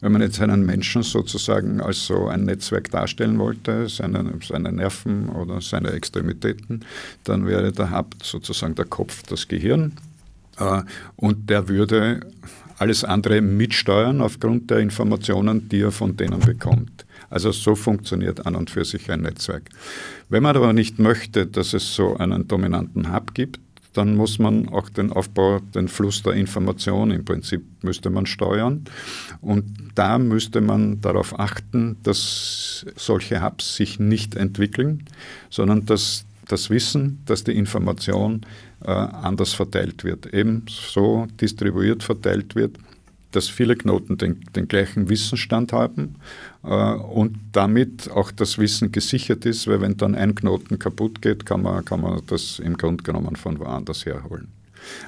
[0.00, 5.28] Wenn man jetzt einen Menschen sozusagen als so ein Netzwerk darstellen wollte, seine, seine Nerven
[5.28, 6.84] oder seine Extremitäten,
[7.24, 9.92] dann wäre der Hub sozusagen der Kopf, das Gehirn.
[10.58, 10.82] Äh,
[11.16, 12.20] und der würde
[12.78, 17.06] alles andere mitsteuern aufgrund der Informationen, die er von denen bekommt.
[17.30, 19.70] Also so funktioniert an und für sich ein Netzwerk.
[20.28, 23.60] Wenn man aber nicht möchte, dass es so einen dominanten Hub gibt,
[23.94, 28.84] dann muss man auch den Aufbau, den Fluss der Information im Prinzip müsste man steuern.
[29.40, 29.64] Und
[29.94, 35.04] da müsste man darauf achten, dass solche Hubs sich nicht entwickeln,
[35.48, 38.42] sondern dass das Wissen, dass die Information
[38.84, 42.76] äh, anders verteilt wird, eben so distribuiert verteilt wird,
[43.34, 46.16] dass viele Knoten den, den gleichen Wissensstand haben
[46.62, 51.44] äh, und damit auch das Wissen gesichert ist, weil wenn dann ein Knoten kaputt geht,
[51.44, 54.48] kann man, kann man das im Grunde genommen von woanders herholen.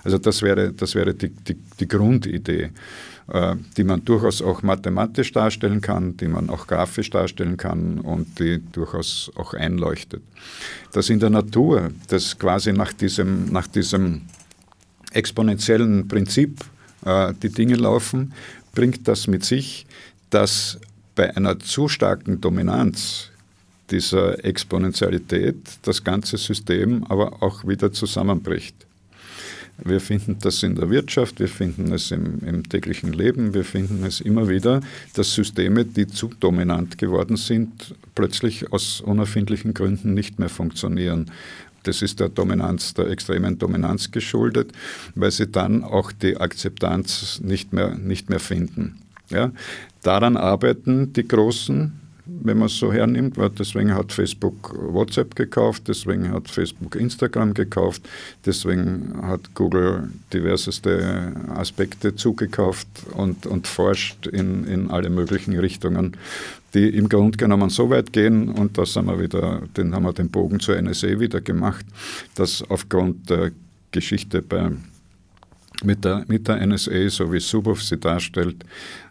[0.05, 2.70] Also das wäre, das wäre die, die, die Grundidee,
[3.29, 8.39] äh, die man durchaus auch mathematisch darstellen kann, die man auch grafisch darstellen kann und
[8.39, 10.22] die durchaus auch einleuchtet.
[10.93, 14.22] Dass in der Natur das quasi nach diesem, nach diesem
[15.12, 16.61] exponentiellen Prinzip
[17.07, 18.34] äh, die Dinge laufen,
[18.74, 19.86] bringt das mit sich,
[20.30, 20.78] dass
[21.14, 23.30] bei einer zu starken Dominanz
[23.90, 28.74] dieser Exponentialität das ganze System aber auch wieder zusammenbricht.
[29.84, 34.04] Wir finden das in der Wirtschaft, wir finden es im, im, täglichen Leben, wir finden
[34.04, 34.80] es immer wieder,
[35.14, 41.30] dass Systeme, die zu dominant geworden sind, plötzlich aus unerfindlichen Gründen nicht mehr funktionieren.
[41.87, 44.72] Das ist der Dominanz, der extremen Dominanz geschuldet,
[45.14, 48.99] weil sie dann auch die Akzeptanz nicht mehr, nicht mehr finden.
[49.30, 49.53] Ja?
[50.03, 55.84] Daran arbeiten die Großen, wenn man es so hernimmt, weil deswegen hat Facebook WhatsApp gekauft,
[55.87, 58.03] deswegen hat Facebook Instagram gekauft,
[58.45, 66.16] deswegen hat Google diverseste Aspekte zugekauft und, und forscht in, in alle möglichen Richtungen,
[66.77, 70.12] die im Grunde genommen so weit gehen, und das haben wir wieder, den haben wir
[70.12, 71.87] den Bogen zur NSA wieder gemacht,
[72.35, 73.53] dass aufgrund der
[73.93, 74.72] Geschichte bei
[75.85, 78.64] mit der, mit der NSA, so wie Suboff sie darstellt,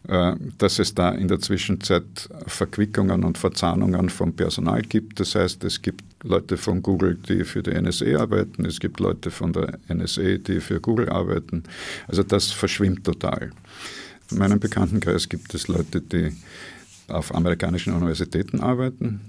[0.08, 2.04] äh, dass es da in der Zwischenzeit
[2.48, 5.20] Verquickungen und Verzahnungen vom Personal gibt.
[5.20, 9.30] Das heißt, es gibt Leute von Google, die für die NSA arbeiten, es gibt Leute
[9.30, 11.64] von der NSA, die für Google arbeiten.
[12.08, 13.52] Also das verschwimmt total.
[14.32, 16.32] In meinem Bekanntenkreis gibt es Leute, die
[17.08, 19.22] auf amerikanischen Universitäten arbeiten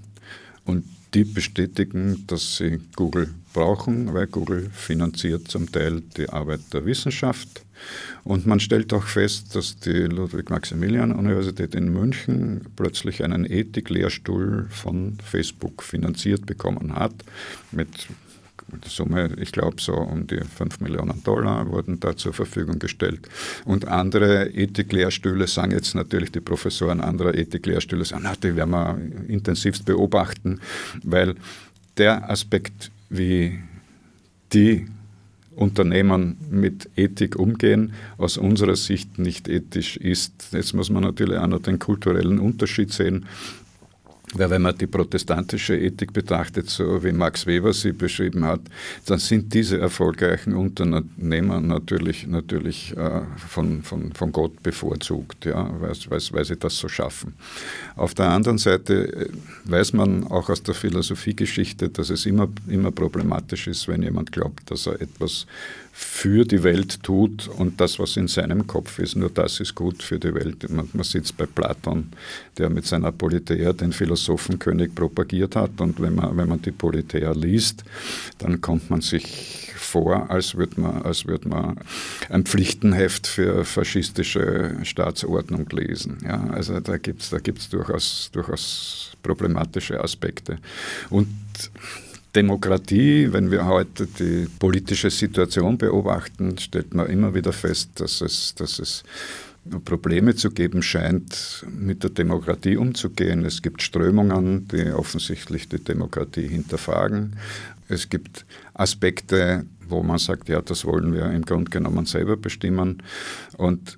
[0.65, 6.85] und die bestätigen, dass sie Google brauchen, weil Google finanziert zum Teil die Arbeit der
[6.85, 7.63] Wissenschaft.
[8.23, 15.83] Und man stellt auch fest, dass die Ludwig-Maximilian-Universität in München plötzlich einen Ethik-Lehrstuhl von Facebook
[15.83, 17.13] finanziert bekommen hat,
[17.71, 17.87] mit
[18.85, 23.27] Summe, ich glaube, so um die 5 Millionen Dollar wurden da zur Verfügung gestellt.
[23.65, 28.99] Und andere Ethiklehrstühle sagen jetzt natürlich die Professoren anderer Ethiklehrstühle, sagen, na, die werden wir
[29.27, 30.59] intensivst beobachten,
[31.03, 31.35] weil
[31.97, 33.59] der Aspekt, wie
[34.53, 34.87] die
[35.55, 40.49] Unternehmen mit Ethik umgehen, aus unserer Sicht nicht ethisch ist.
[40.51, 43.25] Jetzt muss man natürlich auch noch den kulturellen Unterschied sehen.
[44.33, 48.59] Weil wenn man die protestantische Ethik betrachtet, so wie Max Weber sie beschrieben hat,
[49.05, 55.95] dann sind diese erfolgreichen Unternehmer natürlich, natürlich äh, von, von, von Gott bevorzugt, ja, weil,
[56.09, 57.35] weil, weil sie das so schaffen.
[57.95, 59.29] Auf der anderen Seite äh,
[59.63, 64.69] weiß man auch aus der Philosophiegeschichte, dass es immer, immer problematisch ist, wenn jemand glaubt,
[64.69, 65.47] dass er etwas
[65.99, 70.03] für die Welt tut und das, was in seinem Kopf ist, nur das ist gut
[70.03, 70.69] für die Welt.
[70.69, 72.09] Man, man sitzt bei Platon,
[72.59, 77.31] der mit seiner Politeia den Philosophenkönig propagiert hat und wenn man, wenn man die Politeia
[77.31, 77.83] liest,
[78.37, 81.79] dann kommt man sich vor, als würde man, würd man
[82.29, 86.19] ein Pflichtenheft für faschistische Staatsordnung lesen.
[86.23, 90.59] Ja, also da gibt es da gibt's durchaus, durchaus problematische Aspekte.
[91.09, 91.27] Und
[92.37, 98.53] Demokratie, wenn wir heute die politische Situation beobachten, stellt man immer wieder fest, dass es,
[98.53, 99.03] dass es
[99.85, 103.43] Probleme zu geben scheint, mit der Demokratie umzugehen.
[103.43, 107.37] Es gibt Strömungen, die offensichtlich die Demokratie hinterfragen.
[107.89, 113.01] Es gibt Aspekte, wo man sagt, ja, das wollen wir im Grunde genommen selber bestimmen.
[113.57, 113.97] Und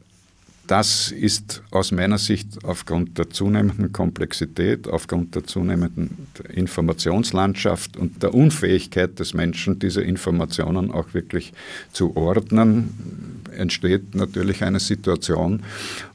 [0.70, 8.36] das ist aus meiner Sicht aufgrund der zunehmenden Komplexität, aufgrund der zunehmenden Informationslandschaft und der
[8.36, 11.54] Unfähigkeit des Menschen, diese Informationen auch wirklich
[11.92, 15.64] zu ordnen, entsteht natürlich eine Situation,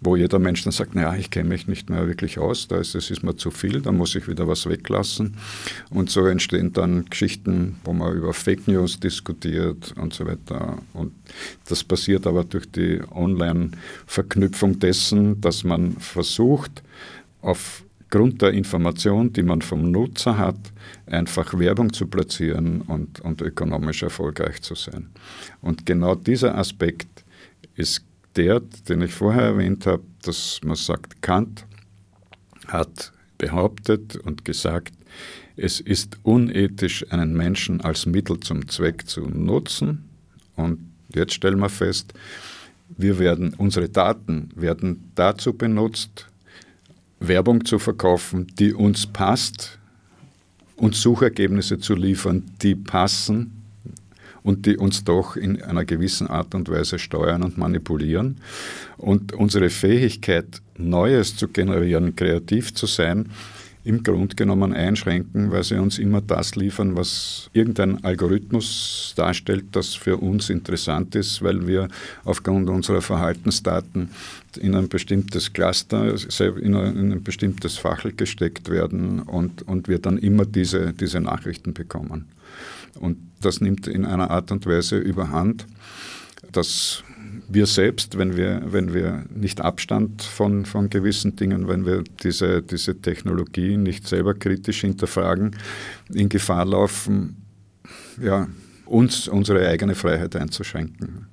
[0.01, 2.95] wo jeder Mensch dann sagt, naja, ich kenne mich nicht mehr wirklich aus, da ist
[2.95, 5.37] es ist mir zu viel, da muss ich wieder was weglassen.
[5.91, 10.79] Und so entstehen dann Geschichten, wo man über Fake News diskutiert und so weiter.
[10.93, 11.13] Und
[11.69, 16.83] das passiert aber durch die Online-Verknüpfung Verknüpfung dessen, dass man versucht,
[17.43, 20.59] aufgrund der Information, die man vom Nutzer hat,
[21.07, 25.11] einfach Werbung zu platzieren und, und ökonomisch erfolgreich zu sein.
[25.61, 27.14] Und genau dieser Aspekt
[27.77, 28.05] ist
[28.37, 31.67] der, den ich vorher erwähnt habe, dass man sagt, Kant
[32.67, 34.93] hat behauptet und gesagt,
[35.57, 40.09] es ist unethisch, einen Menschen als Mittel zum Zweck zu nutzen.
[40.57, 40.79] Und
[41.15, 42.13] jetzt stellen wir fest,
[42.97, 46.27] wir werden, unsere Daten werden dazu benutzt,
[47.21, 49.79] Werbung zu verkaufen, die uns passt,
[50.77, 53.54] uns Suchergebnisse zu liefern, die passen
[54.45, 58.37] und die uns doch in einer gewissen Art und Weise steuern und manipulieren.
[58.99, 63.31] Und unsere Fähigkeit, Neues zu generieren, kreativ zu sein,
[63.85, 69.95] im Grunde genommen einschränken, weil sie uns immer das liefern, was irgendein Algorithmus darstellt, das
[69.95, 71.89] für uns interessant ist, weil wir
[72.25, 74.09] aufgrund unserer Verhaltensdaten
[74.59, 80.47] in ein bestimmtes Cluster, in ein, bestimmtes Fach gesteckt werden und, und wir dann immer
[80.47, 82.27] diese, diese Nachrichten bekommen.
[83.01, 85.67] Und das nimmt in einer Art und Weise überhand,
[86.53, 87.03] dass
[87.49, 92.63] wir selbst, wenn wir, wenn wir nicht Abstand von, von gewissen Dingen, wenn wir diese,
[92.63, 95.57] diese Technologie nicht selber kritisch hinterfragen,
[96.13, 97.37] in Gefahr laufen,
[98.21, 98.49] ja,
[98.87, 101.27] uns unsere eigene Freiheit einzuschränken.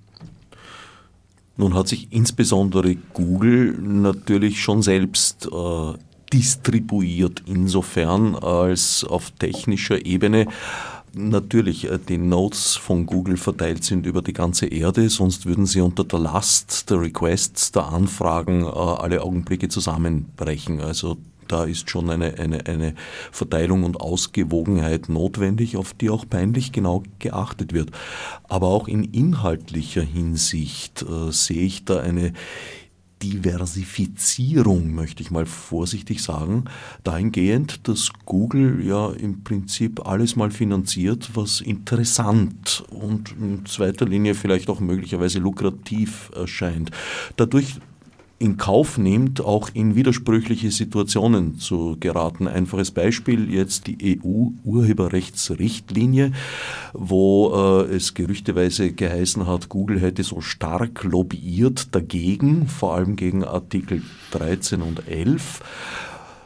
[1.58, 5.94] Nun hat sich insbesondere Google natürlich schon selbst äh,
[6.34, 10.48] distribuiert, insofern als auf technischer Ebene
[11.14, 15.82] natürlich äh, die Notes von Google verteilt sind über die ganze Erde, sonst würden sie
[15.82, 20.82] unter der Last der Requests, der Anfragen äh, alle Augenblicke zusammenbrechen.
[20.82, 22.96] Also da ist schon eine, eine, eine
[23.32, 27.92] Verteilung und Ausgewogenheit notwendig, auf die auch peinlich genau geachtet wird.
[28.48, 32.34] Aber auch in inhaltlicher Hinsicht äh, sehe ich da eine
[33.22, 36.66] Diversifizierung, möchte ich mal vorsichtig sagen,
[37.04, 44.36] dahingehend, dass Google ja im Prinzip alles mal finanziert, was interessant und in zweiter Linie
[44.36, 46.92] vielleicht auch möglicherweise lukrativ erscheint.
[47.36, 47.76] Dadurch
[48.42, 52.48] in Kauf nimmt, auch in widersprüchliche Situationen zu geraten.
[52.48, 56.32] Einfaches Beispiel jetzt die EU-Urheberrechtsrichtlinie,
[56.94, 63.44] wo äh, es gerüchteweise geheißen hat, Google hätte so stark lobbyiert dagegen, vor allem gegen
[63.44, 65.62] Artikel 13 und 11.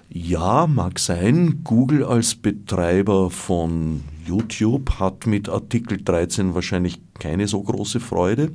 [0.10, 1.62] Ja, mag sein.
[1.64, 8.52] Google als Betreiber von YouTube hat mit Artikel 13 wahrscheinlich keine so große Freude.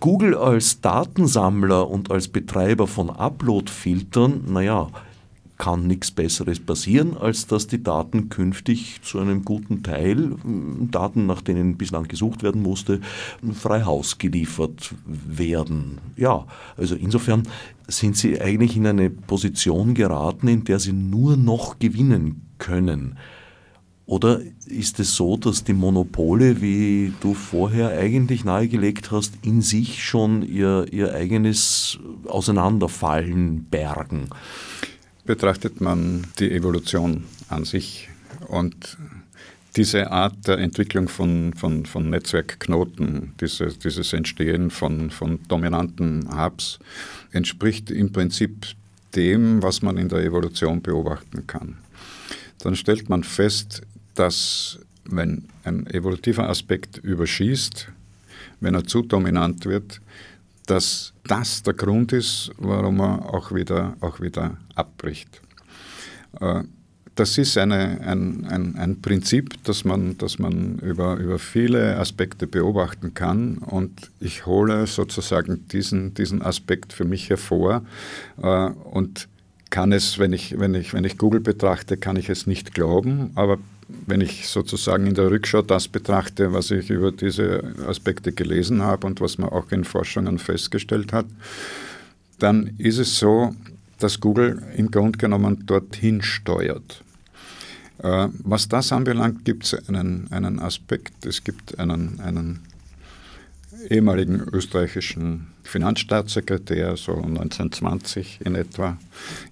[0.00, 4.88] Google als Datensammler und als Betreiber von Upload-Filtern, naja,
[5.56, 10.32] kann nichts Besseres passieren, als dass die Daten künftig zu einem guten Teil,
[10.90, 13.00] Daten, nach denen bislang gesucht werden musste,
[13.52, 15.98] frei Haus geliefert werden.
[16.16, 17.44] Ja, also insofern
[17.86, 23.16] sind sie eigentlich in eine Position geraten, in der sie nur noch gewinnen können.
[24.06, 30.04] Oder ist es so, dass die Monopole, wie du vorher eigentlich nahegelegt hast, in sich
[30.04, 34.28] schon ihr, ihr eigenes Auseinanderfallen bergen?
[35.24, 38.10] Betrachtet man die Evolution an sich
[38.48, 38.98] und
[39.74, 46.78] diese Art der Entwicklung von, von, von Netzwerkknoten, diese, dieses Entstehen von, von dominanten Hubs,
[47.32, 48.66] entspricht im Prinzip
[49.16, 51.78] dem, was man in der Evolution beobachten kann.
[52.58, 53.82] Dann stellt man fest,
[54.14, 57.88] dass wenn ein evolutiver Aspekt überschießt,
[58.60, 60.00] wenn er zu dominant wird,
[60.66, 65.42] dass das der Grund ist, warum er auch wieder, auch wieder abbricht.
[66.40, 66.64] Äh,
[67.14, 72.48] das ist eine, ein, ein, ein Prinzip, das man, das man über, über viele Aspekte
[72.48, 73.58] beobachten kann.
[73.58, 77.82] Und ich hole sozusagen diesen, diesen Aspekt für mich hervor
[78.42, 79.28] äh, und
[79.70, 83.30] kann es, wenn ich, wenn, ich, wenn ich Google betrachte, kann ich es nicht glauben,
[83.34, 83.58] aber
[83.88, 89.06] wenn ich sozusagen in der Rückschau das betrachte, was ich über diese Aspekte gelesen habe
[89.06, 91.26] und was man auch in Forschungen festgestellt hat,
[92.38, 93.54] dann ist es so,
[93.98, 97.02] dass Google im Grunde genommen dorthin steuert.
[97.98, 101.24] Äh, was das anbelangt, gibt es einen, einen Aspekt.
[101.24, 102.60] Es gibt einen, einen
[103.90, 108.98] ehemaligen österreichischen Finanzstaatssekretär, so 1920 in etwa,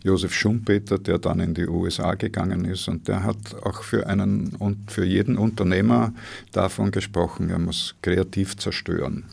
[0.02, 2.88] Josef Schumpeter, der dann in die USA gegangen ist.
[2.88, 4.56] Und der hat auch für, einen,
[4.88, 6.12] für jeden Unternehmer
[6.52, 9.24] davon gesprochen, er muss kreativ zerstören.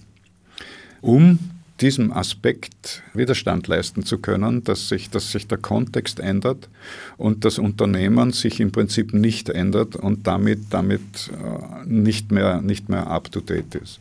[1.02, 1.40] Um
[1.82, 6.70] diesem Aspekt Widerstand leisten zu können, dass sich, dass sich der Kontext ändert
[7.18, 12.90] und das Unternehmen sich im Prinzip nicht ändert und damit, damit äh, nicht mehr, nicht
[12.90, 14.00] mehr up-to-date ist.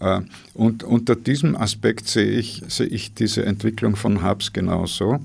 [0.00, 0.20] Äh,
[0.54, 5.20] und unter diesem Aspekt sehe ich, sehe ich diese Entwicklung von Hubs genauso.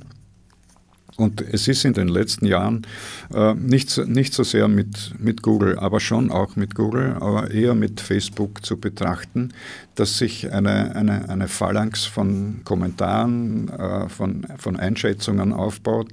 [1.16, 2.88] Und es ist in den letzten Jahren
[3.34, 7.76] äh, nicht, nicht so sehr mit, mit Google, aber schon auch mit Google, aber eher
[7.76, 9.54] mit Facebook zu betrachten,
[9.94, 16.10] dass sich eine, eine, eine Phalanx von Kommentaren, äh, von, von Einschätzungen aufbaut,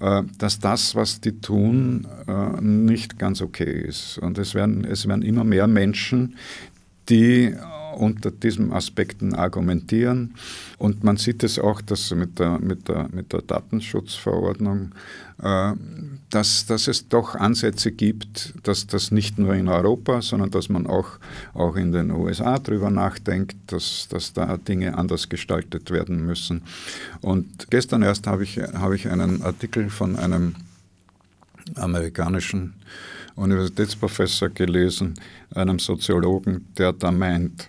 [0.00, 4.18] äh, dass das, was die tun, äh, nicht ganz okay ist.
[4.18, 6.36] Und es werden, es werden immer mehr Menschen,
[7.08, 7.54] die
[7.96, 10.34] unter diesen Aspekten argumentieren.
[10.78, 14.92] Und man sieht es auch, dass mit der, mit der, mit der Datenschutzverordnung,
[15.42, 15.72] äh,
[16.30, 20.86] dass, dass es doch Ansätze gibt, dass das nicht nur in Europa, sondern dass man
[20.86, 21.18] auch,
[21.54, 26.62] auch in den USA darüber nachdenkt, dass, dass da Dinge anders gestaltet werden müssen.
[27.20, 30.54] Und gestern erst habe ich, habe ich einen Artikel von einem
[31.76, 32.74] amerikanischen
[33.36, 35.14] Universitätsprofessor gelesen,
[35.54, 37.68] einem Soziologen, der da meint,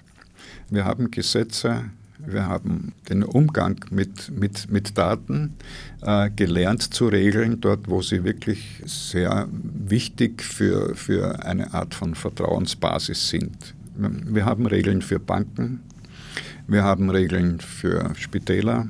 [0.76, 1.86] wir haben Gesetze,
[2.20, 5.54] wir haben den Umgang mit, mit, mit Daten
[6.02, 12.16] äh, gelernt zu regeln, dort wo sie wirklich sehr wichtig für, für eine Art von
[12.16, 13.74] Vertrauensbasis sind.
[13.96, 15.80] Wir haben Regeln für Banken,
[16.68, 18.88] wir haben Regeln für Spitäler.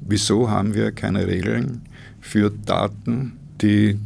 [0.00, 1.82] Wieso haben wir keine Regeln
[2.20, 3.98] für Daten, die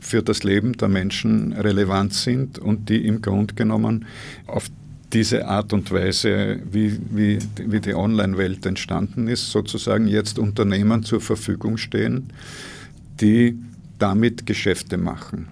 [0.00, 4.04] für das Leben der Menschen relevant sind und die im Grunde genommen
[4.46, 4.70] auf
[5.12, 11.20] diese Art und Weise, wie, wie, wie die Online-Welt entstanden ist, sozusagen jetzt Unternehmen zur
[11.20, 12.30] Verfügung stehen,
[13.20, 13.58] die
[13.98, 15.48] damit Geschäfte machen.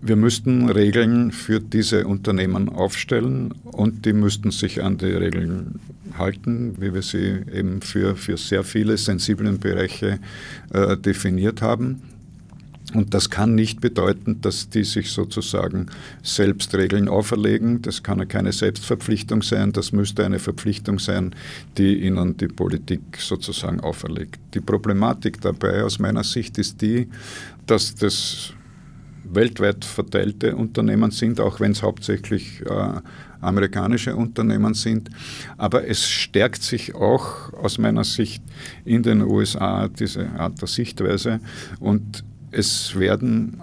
[0.00, 5.78] Wir müssten Regeln für diese Unternehmen aufstellen und die müssten sich an die Regeln
[6.18, 10.18] halten, wie wir sie eben für, für sehr viele sensiblen Bereiche
[10.72, 12.02] äh, definiert haben.
[12.94, 15.86] Und das kann nicht bedeuten, dass die sich sozusagen
[16.22, 17.82] selbst Regeln auferlegen.
[17.82, 19.72] Das kann keine Selbstverpflichtung sein.
[19.72, 21.34] Das müsste eine Verpflichtung sein,
[21.78, 24.38] die ihnen die Politik sozusagen auferlegt.
[24.54, 27.08] Die Problematik dabei aus meiner Sicht ist die,
[27.66, 28.52] dass das
[29.24, 33.00] weltweit verteilte Unternehmen sind, auch wenn es hauptsächlich äh,
[33.40, 35.10] amerikanische Unternehmen sind.
[35.56, 38.42] Aber es stärkt sich auch aus meiner Sicht
[38.84, 41.40] in den USA diese Art der Sichtweise.
[41.80, 43.60] Und es werden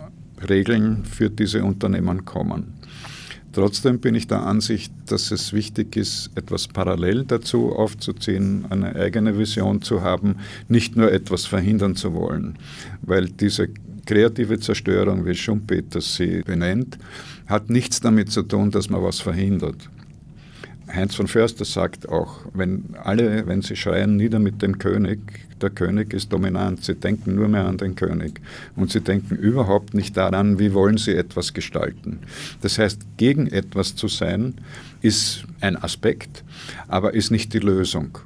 [0.47, 2.73] Regeln für diese Unternehmen kommen.
[3.51, 9.37] Trotzdem bin ich der Ansicht, dass es wichtig ist, etwas parallel dazu aufzuziehen, eine eigene
[9.37, 10.35] Vision zu haben,
[10.67, 12.59] nicht nur etwas verhindern zu wollen.
[13.01, 13.69] Weil diese
[14.05, 16.99] kreative Zerstörung, wie Schumpeter sie benennt,
[17.47, 19.89] hat nichts damit zu tun, dass man was verhindert.
[20.87, 25.19] Heinz von Förster sagt auch, wenn alle, wenn sie schreien, nieder mit dem König,
[25.61, 26.83] der König ist dominant.
[26.83, 28.41] Sie denken nur mehr an den König
[28.75, 32.19] und sie denken überhaupt nicht daran, wie wollen sie etwas gestalten.
[32.61, 34.55] Das heißt, gegen etwas zu sein,
[35.01, 36.43] ist ein Aspekt,
[36.87, 38.17] aber ist nicht die Lösung.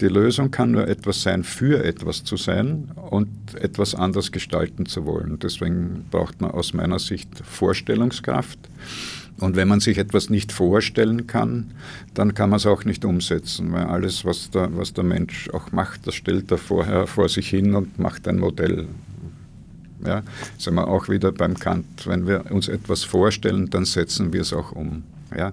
[0.00, 5.06] Die Lösung kann nur etwas sein, für etwas zu sein und etwas anders gestalten zu
[5.06, 5.38] wollen.
[5.38, 8.58] Deswegen braucht man aus meiner Sicht Vorstellungskraft
[9.38, 11.72] und wenn man sich etwas nicht vorstellen kann,
[12.14, 15.72] dann kann man es auch nicht umsetzen, weil alles, was der, was der Mensch auch
[15.72, 18.86] macht, das stellt er vorher vor sich hin und macht ein Modell.
[20.04, 20.22] Ja,
[20.58, 22.06] sind wir auch wieder beim Kant.
[22.06, 25.02] Wenn wir uns etwas vorstellen, dann setzen wir es auch um.
[25.36, 25.52] Ja.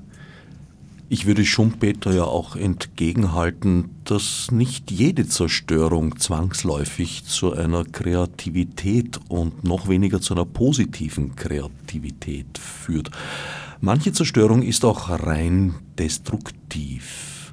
[1.10, 9.64] Ich würde Schumpeter ja auch entgegenhalten, dass nicht jede Zerstörung zwangsläufig zu einer Kreativität und
[9.64, 13.12] noch weniger zu einer positiven Kreativität führt.
[13.86, 17.52] Manche Zerstörung ist auch rein destruktiv.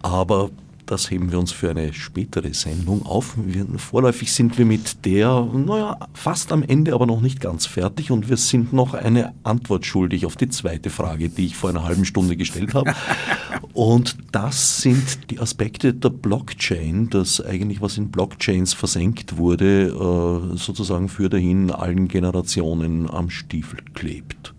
[0.00, 0.48] Aber
[0.86, 3.34] das heben wir uns für eine spätere Sendung auf.
[3.36, 8.10] Wir, vorläufig sind wir mit der, naja, fast am Ende, aber noch nicht ganz fertig
[8.10, 11.84] und wir sind noch eine Antwort schuldig auf die zweite Frage, die ich vor einer
[11.84, 12.94] halben Stunde gestellt habe.
[13.74, 20.56] Und das sind die Aspekte der Blockchain, das eigentlich, was in Blockchains versenkt wurde, äh,
[20.56, 24.54] sozusagen für dahin allen Generationen am Stiefel klebt.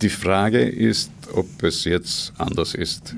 [0.00, 3.16] Die Frage ist, ob es jetzt anders ist.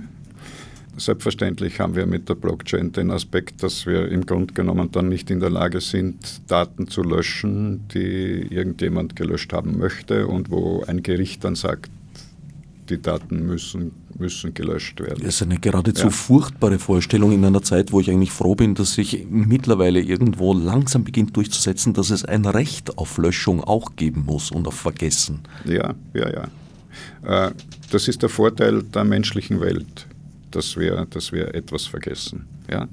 [0.97, 5.31] Selbstverständlich haben wir mit der Blockchain den Aspekt, dass wir im Grunde genommen dann nicht
[5.31, 11.03] in der Lage sind, Daten zu löschen, die irgendjemand gelöscht haben möchte und wo ein
[11.03, 11.91] Gericht dann sagt,
[12.91, 15.21] die Daten müssen, müssen gelöscht werden.
[15.23, 16.11] Das ist eine geradezu ja.
[16.11, 21.05] furchtbare Vorstellung in einer Zeit, wo ich eigentlich froh bin, dass sich mittlerweile irgendwo langsam
[21.05, 25.41] beginnt durchzusetzen, dass es ein Recht auf Löschung auch geben muss und auf Vergessen.
[25.65, 26.49] Ja, ja, ja.
[27.25, 27.51] Äh,
[27.91, 30.07] das ist der Vorteil der menschlichen Welt
[30.51, 32.47] dass wir, dass wir etwas vergessen.
[32.71, 32.89] Ja?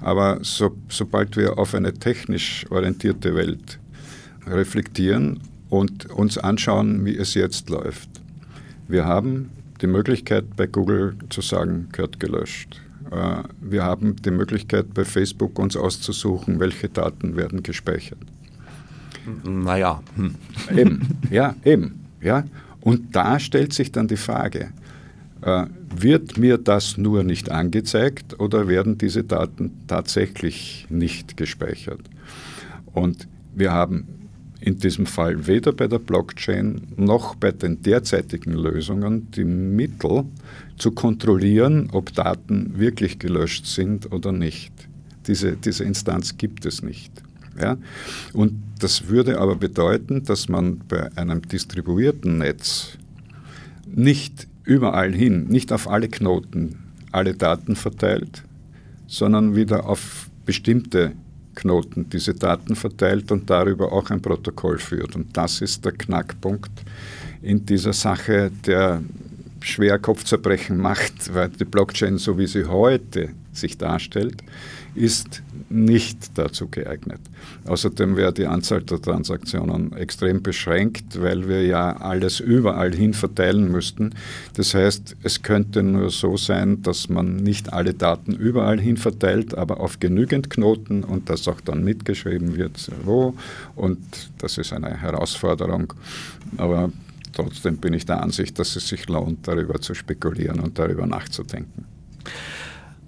[0.00, 3.78] Aber so, sobald wir auf eine technisch orientierte Welt
[4.46, 8.08] reflektieren und uns anschauen, wie es jetzt läuft.
[8.86, 12.80] Wir haben die Möglichkeit bei Google zu sagen, gehört gelöscht.
[13.10, 18.18] Äh, wir haben die Möglichkeit bei Facebook uns auszusuchen, welche Daten werden gespeichert.
[19.44, 20.02] Naja.
[20.16, 20.34] Hm.
[20.74, 22.06] Eben, ja, eben.
[22.22, 22.44] Ja.
[22.88, 24.70] Und da stellt sich dann die Frage,
[25.42, 32.00] äh, wird mir das nur nicht angezeigt oder werden diese Daten tatsächlich nicht gespeichert?
[32.94, 34.06] Und wir haben
[34.60, 40.24] in diesem Fall weder bei der Blockchain noch bei den derzeitigen Lösungen die Mittel
[40.78, 44.72] zu kontrollieren, ob Daten wirklich gelöscht sind oder nicht.
[45.26, 47.12] Diese, diese Instanz gibt es nicht.
[47.60, 47.76] Ja?
[48.32, 52.98] Und das würde aber bedeuten, dass man bei einem distribuierten Netz
[53.86, 56.76] nicht überall hin, nicht auf alle Knoten
[57.10, 58.42] alle Daten verteilt,
[59.06, 61.12] sondern wieder auf bestimmte
[61.54, 65.16] Knoten diese Daten verteilt und darüber auch ein Protokoll führt.
[65.16, 66.70] Und das ist der Knackpunkt
[67.42, 69.02] in dieser Sache, der
[69.60, 74.42] schwer Kopfzerbrechen macht, weil die Blockchain, so wie sie heute sich darstellt,
[74.94, 77.20] ist nicht dazu geeignet.
[77.66, 83.70] Außerdem wäre die Anzahl der Transaktionen extrem beschränkt, weil wir ja alles überall hin verteilen
[83.70, 84.14] müssten.
[84.54, 89.56] Das heißt, es könnte nur so sein, dass man nicht alle Daten überall hin verteilt,
[89.56, 93.34] aber auf genügend Knoten und das auch dann mitgeschrieben wird, wo.
[93.76, 93.98] Und
[94.38, 95.92] das ist eine Herausforderung.
[96.56, 96.90] Aber
[97.32, 101.84] trotzdem bin ich der Ansicht, dass es sich lohnt, darüber zu spekulieren und darüber nachzudenken.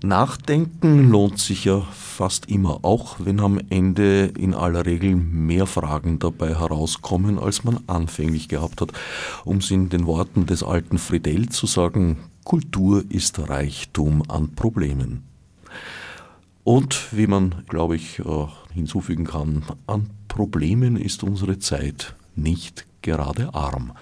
[0.03, 6.19] Nachdenken lohnt sich ja fast immer, auch wenn am Ende in aller Regel mehr Fragen
[6.19, 8.93] dabei herauskommen, als man anfänglich gehabt hat.
[9.45, 15.23] Um es in den Worten des alten Friedel zu sagen, Kultur ist Reichtum an Problemen.
[16.65, 23.53] Und wie man, glaube ich, äh, hinzufügen kann, an Problemen ist unsere Zeit nicht gerade
[23.55, 23.93] arm.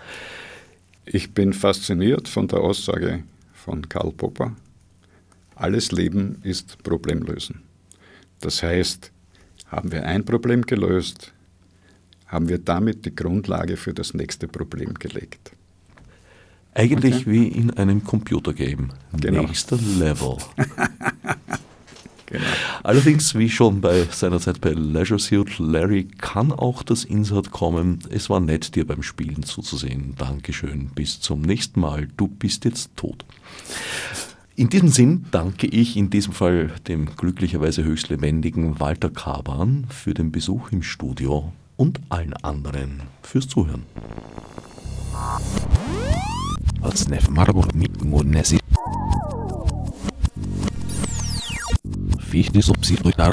[1.06, 4.52] Ich bin fasziniert von der Aussage von Karl Popper,
[5.58, 7.62] alles Leben ist Problemlösen.
[8.40, 9.12] Das heißt,
[9.66, 11.32] haben wir ein Problem gelöst,
[12.26, 15.52] haben wir damit die Grundlage für das nächste Problem gelegt.
[16.74, 17.30] Eigentlich okay.
[17.30, 18.88] wie in einem Computergame.
[19.20, 19.42] Genau.
[19.42, 20.36] Nächster Level.
[22.26, 22.44] genau.
[22.84, 27.98] Allerdings, wie schon bei seiner Zeit bei Leisure Suit Larry, kann auch das Insert kommen.
[28.10, 30.14] Es war nett, dir beim Spielen zuzusehen.
[30.16, 30.90] Dankeschön.
[30.94, 32.06] Bis zum nächsten Mal.
[32.16, 33.24] Du bist jetzt tot.
[34.58, 40.14] In diesem Sinn danke ich in diesem Fall dem glücklicherweise höchst lebendigen Walter Kaban für
[40.14, 43.84] den Besuch im Studio und allen anderen fürs Zuhören.
[52.18, 53.32] Fichte subsidiar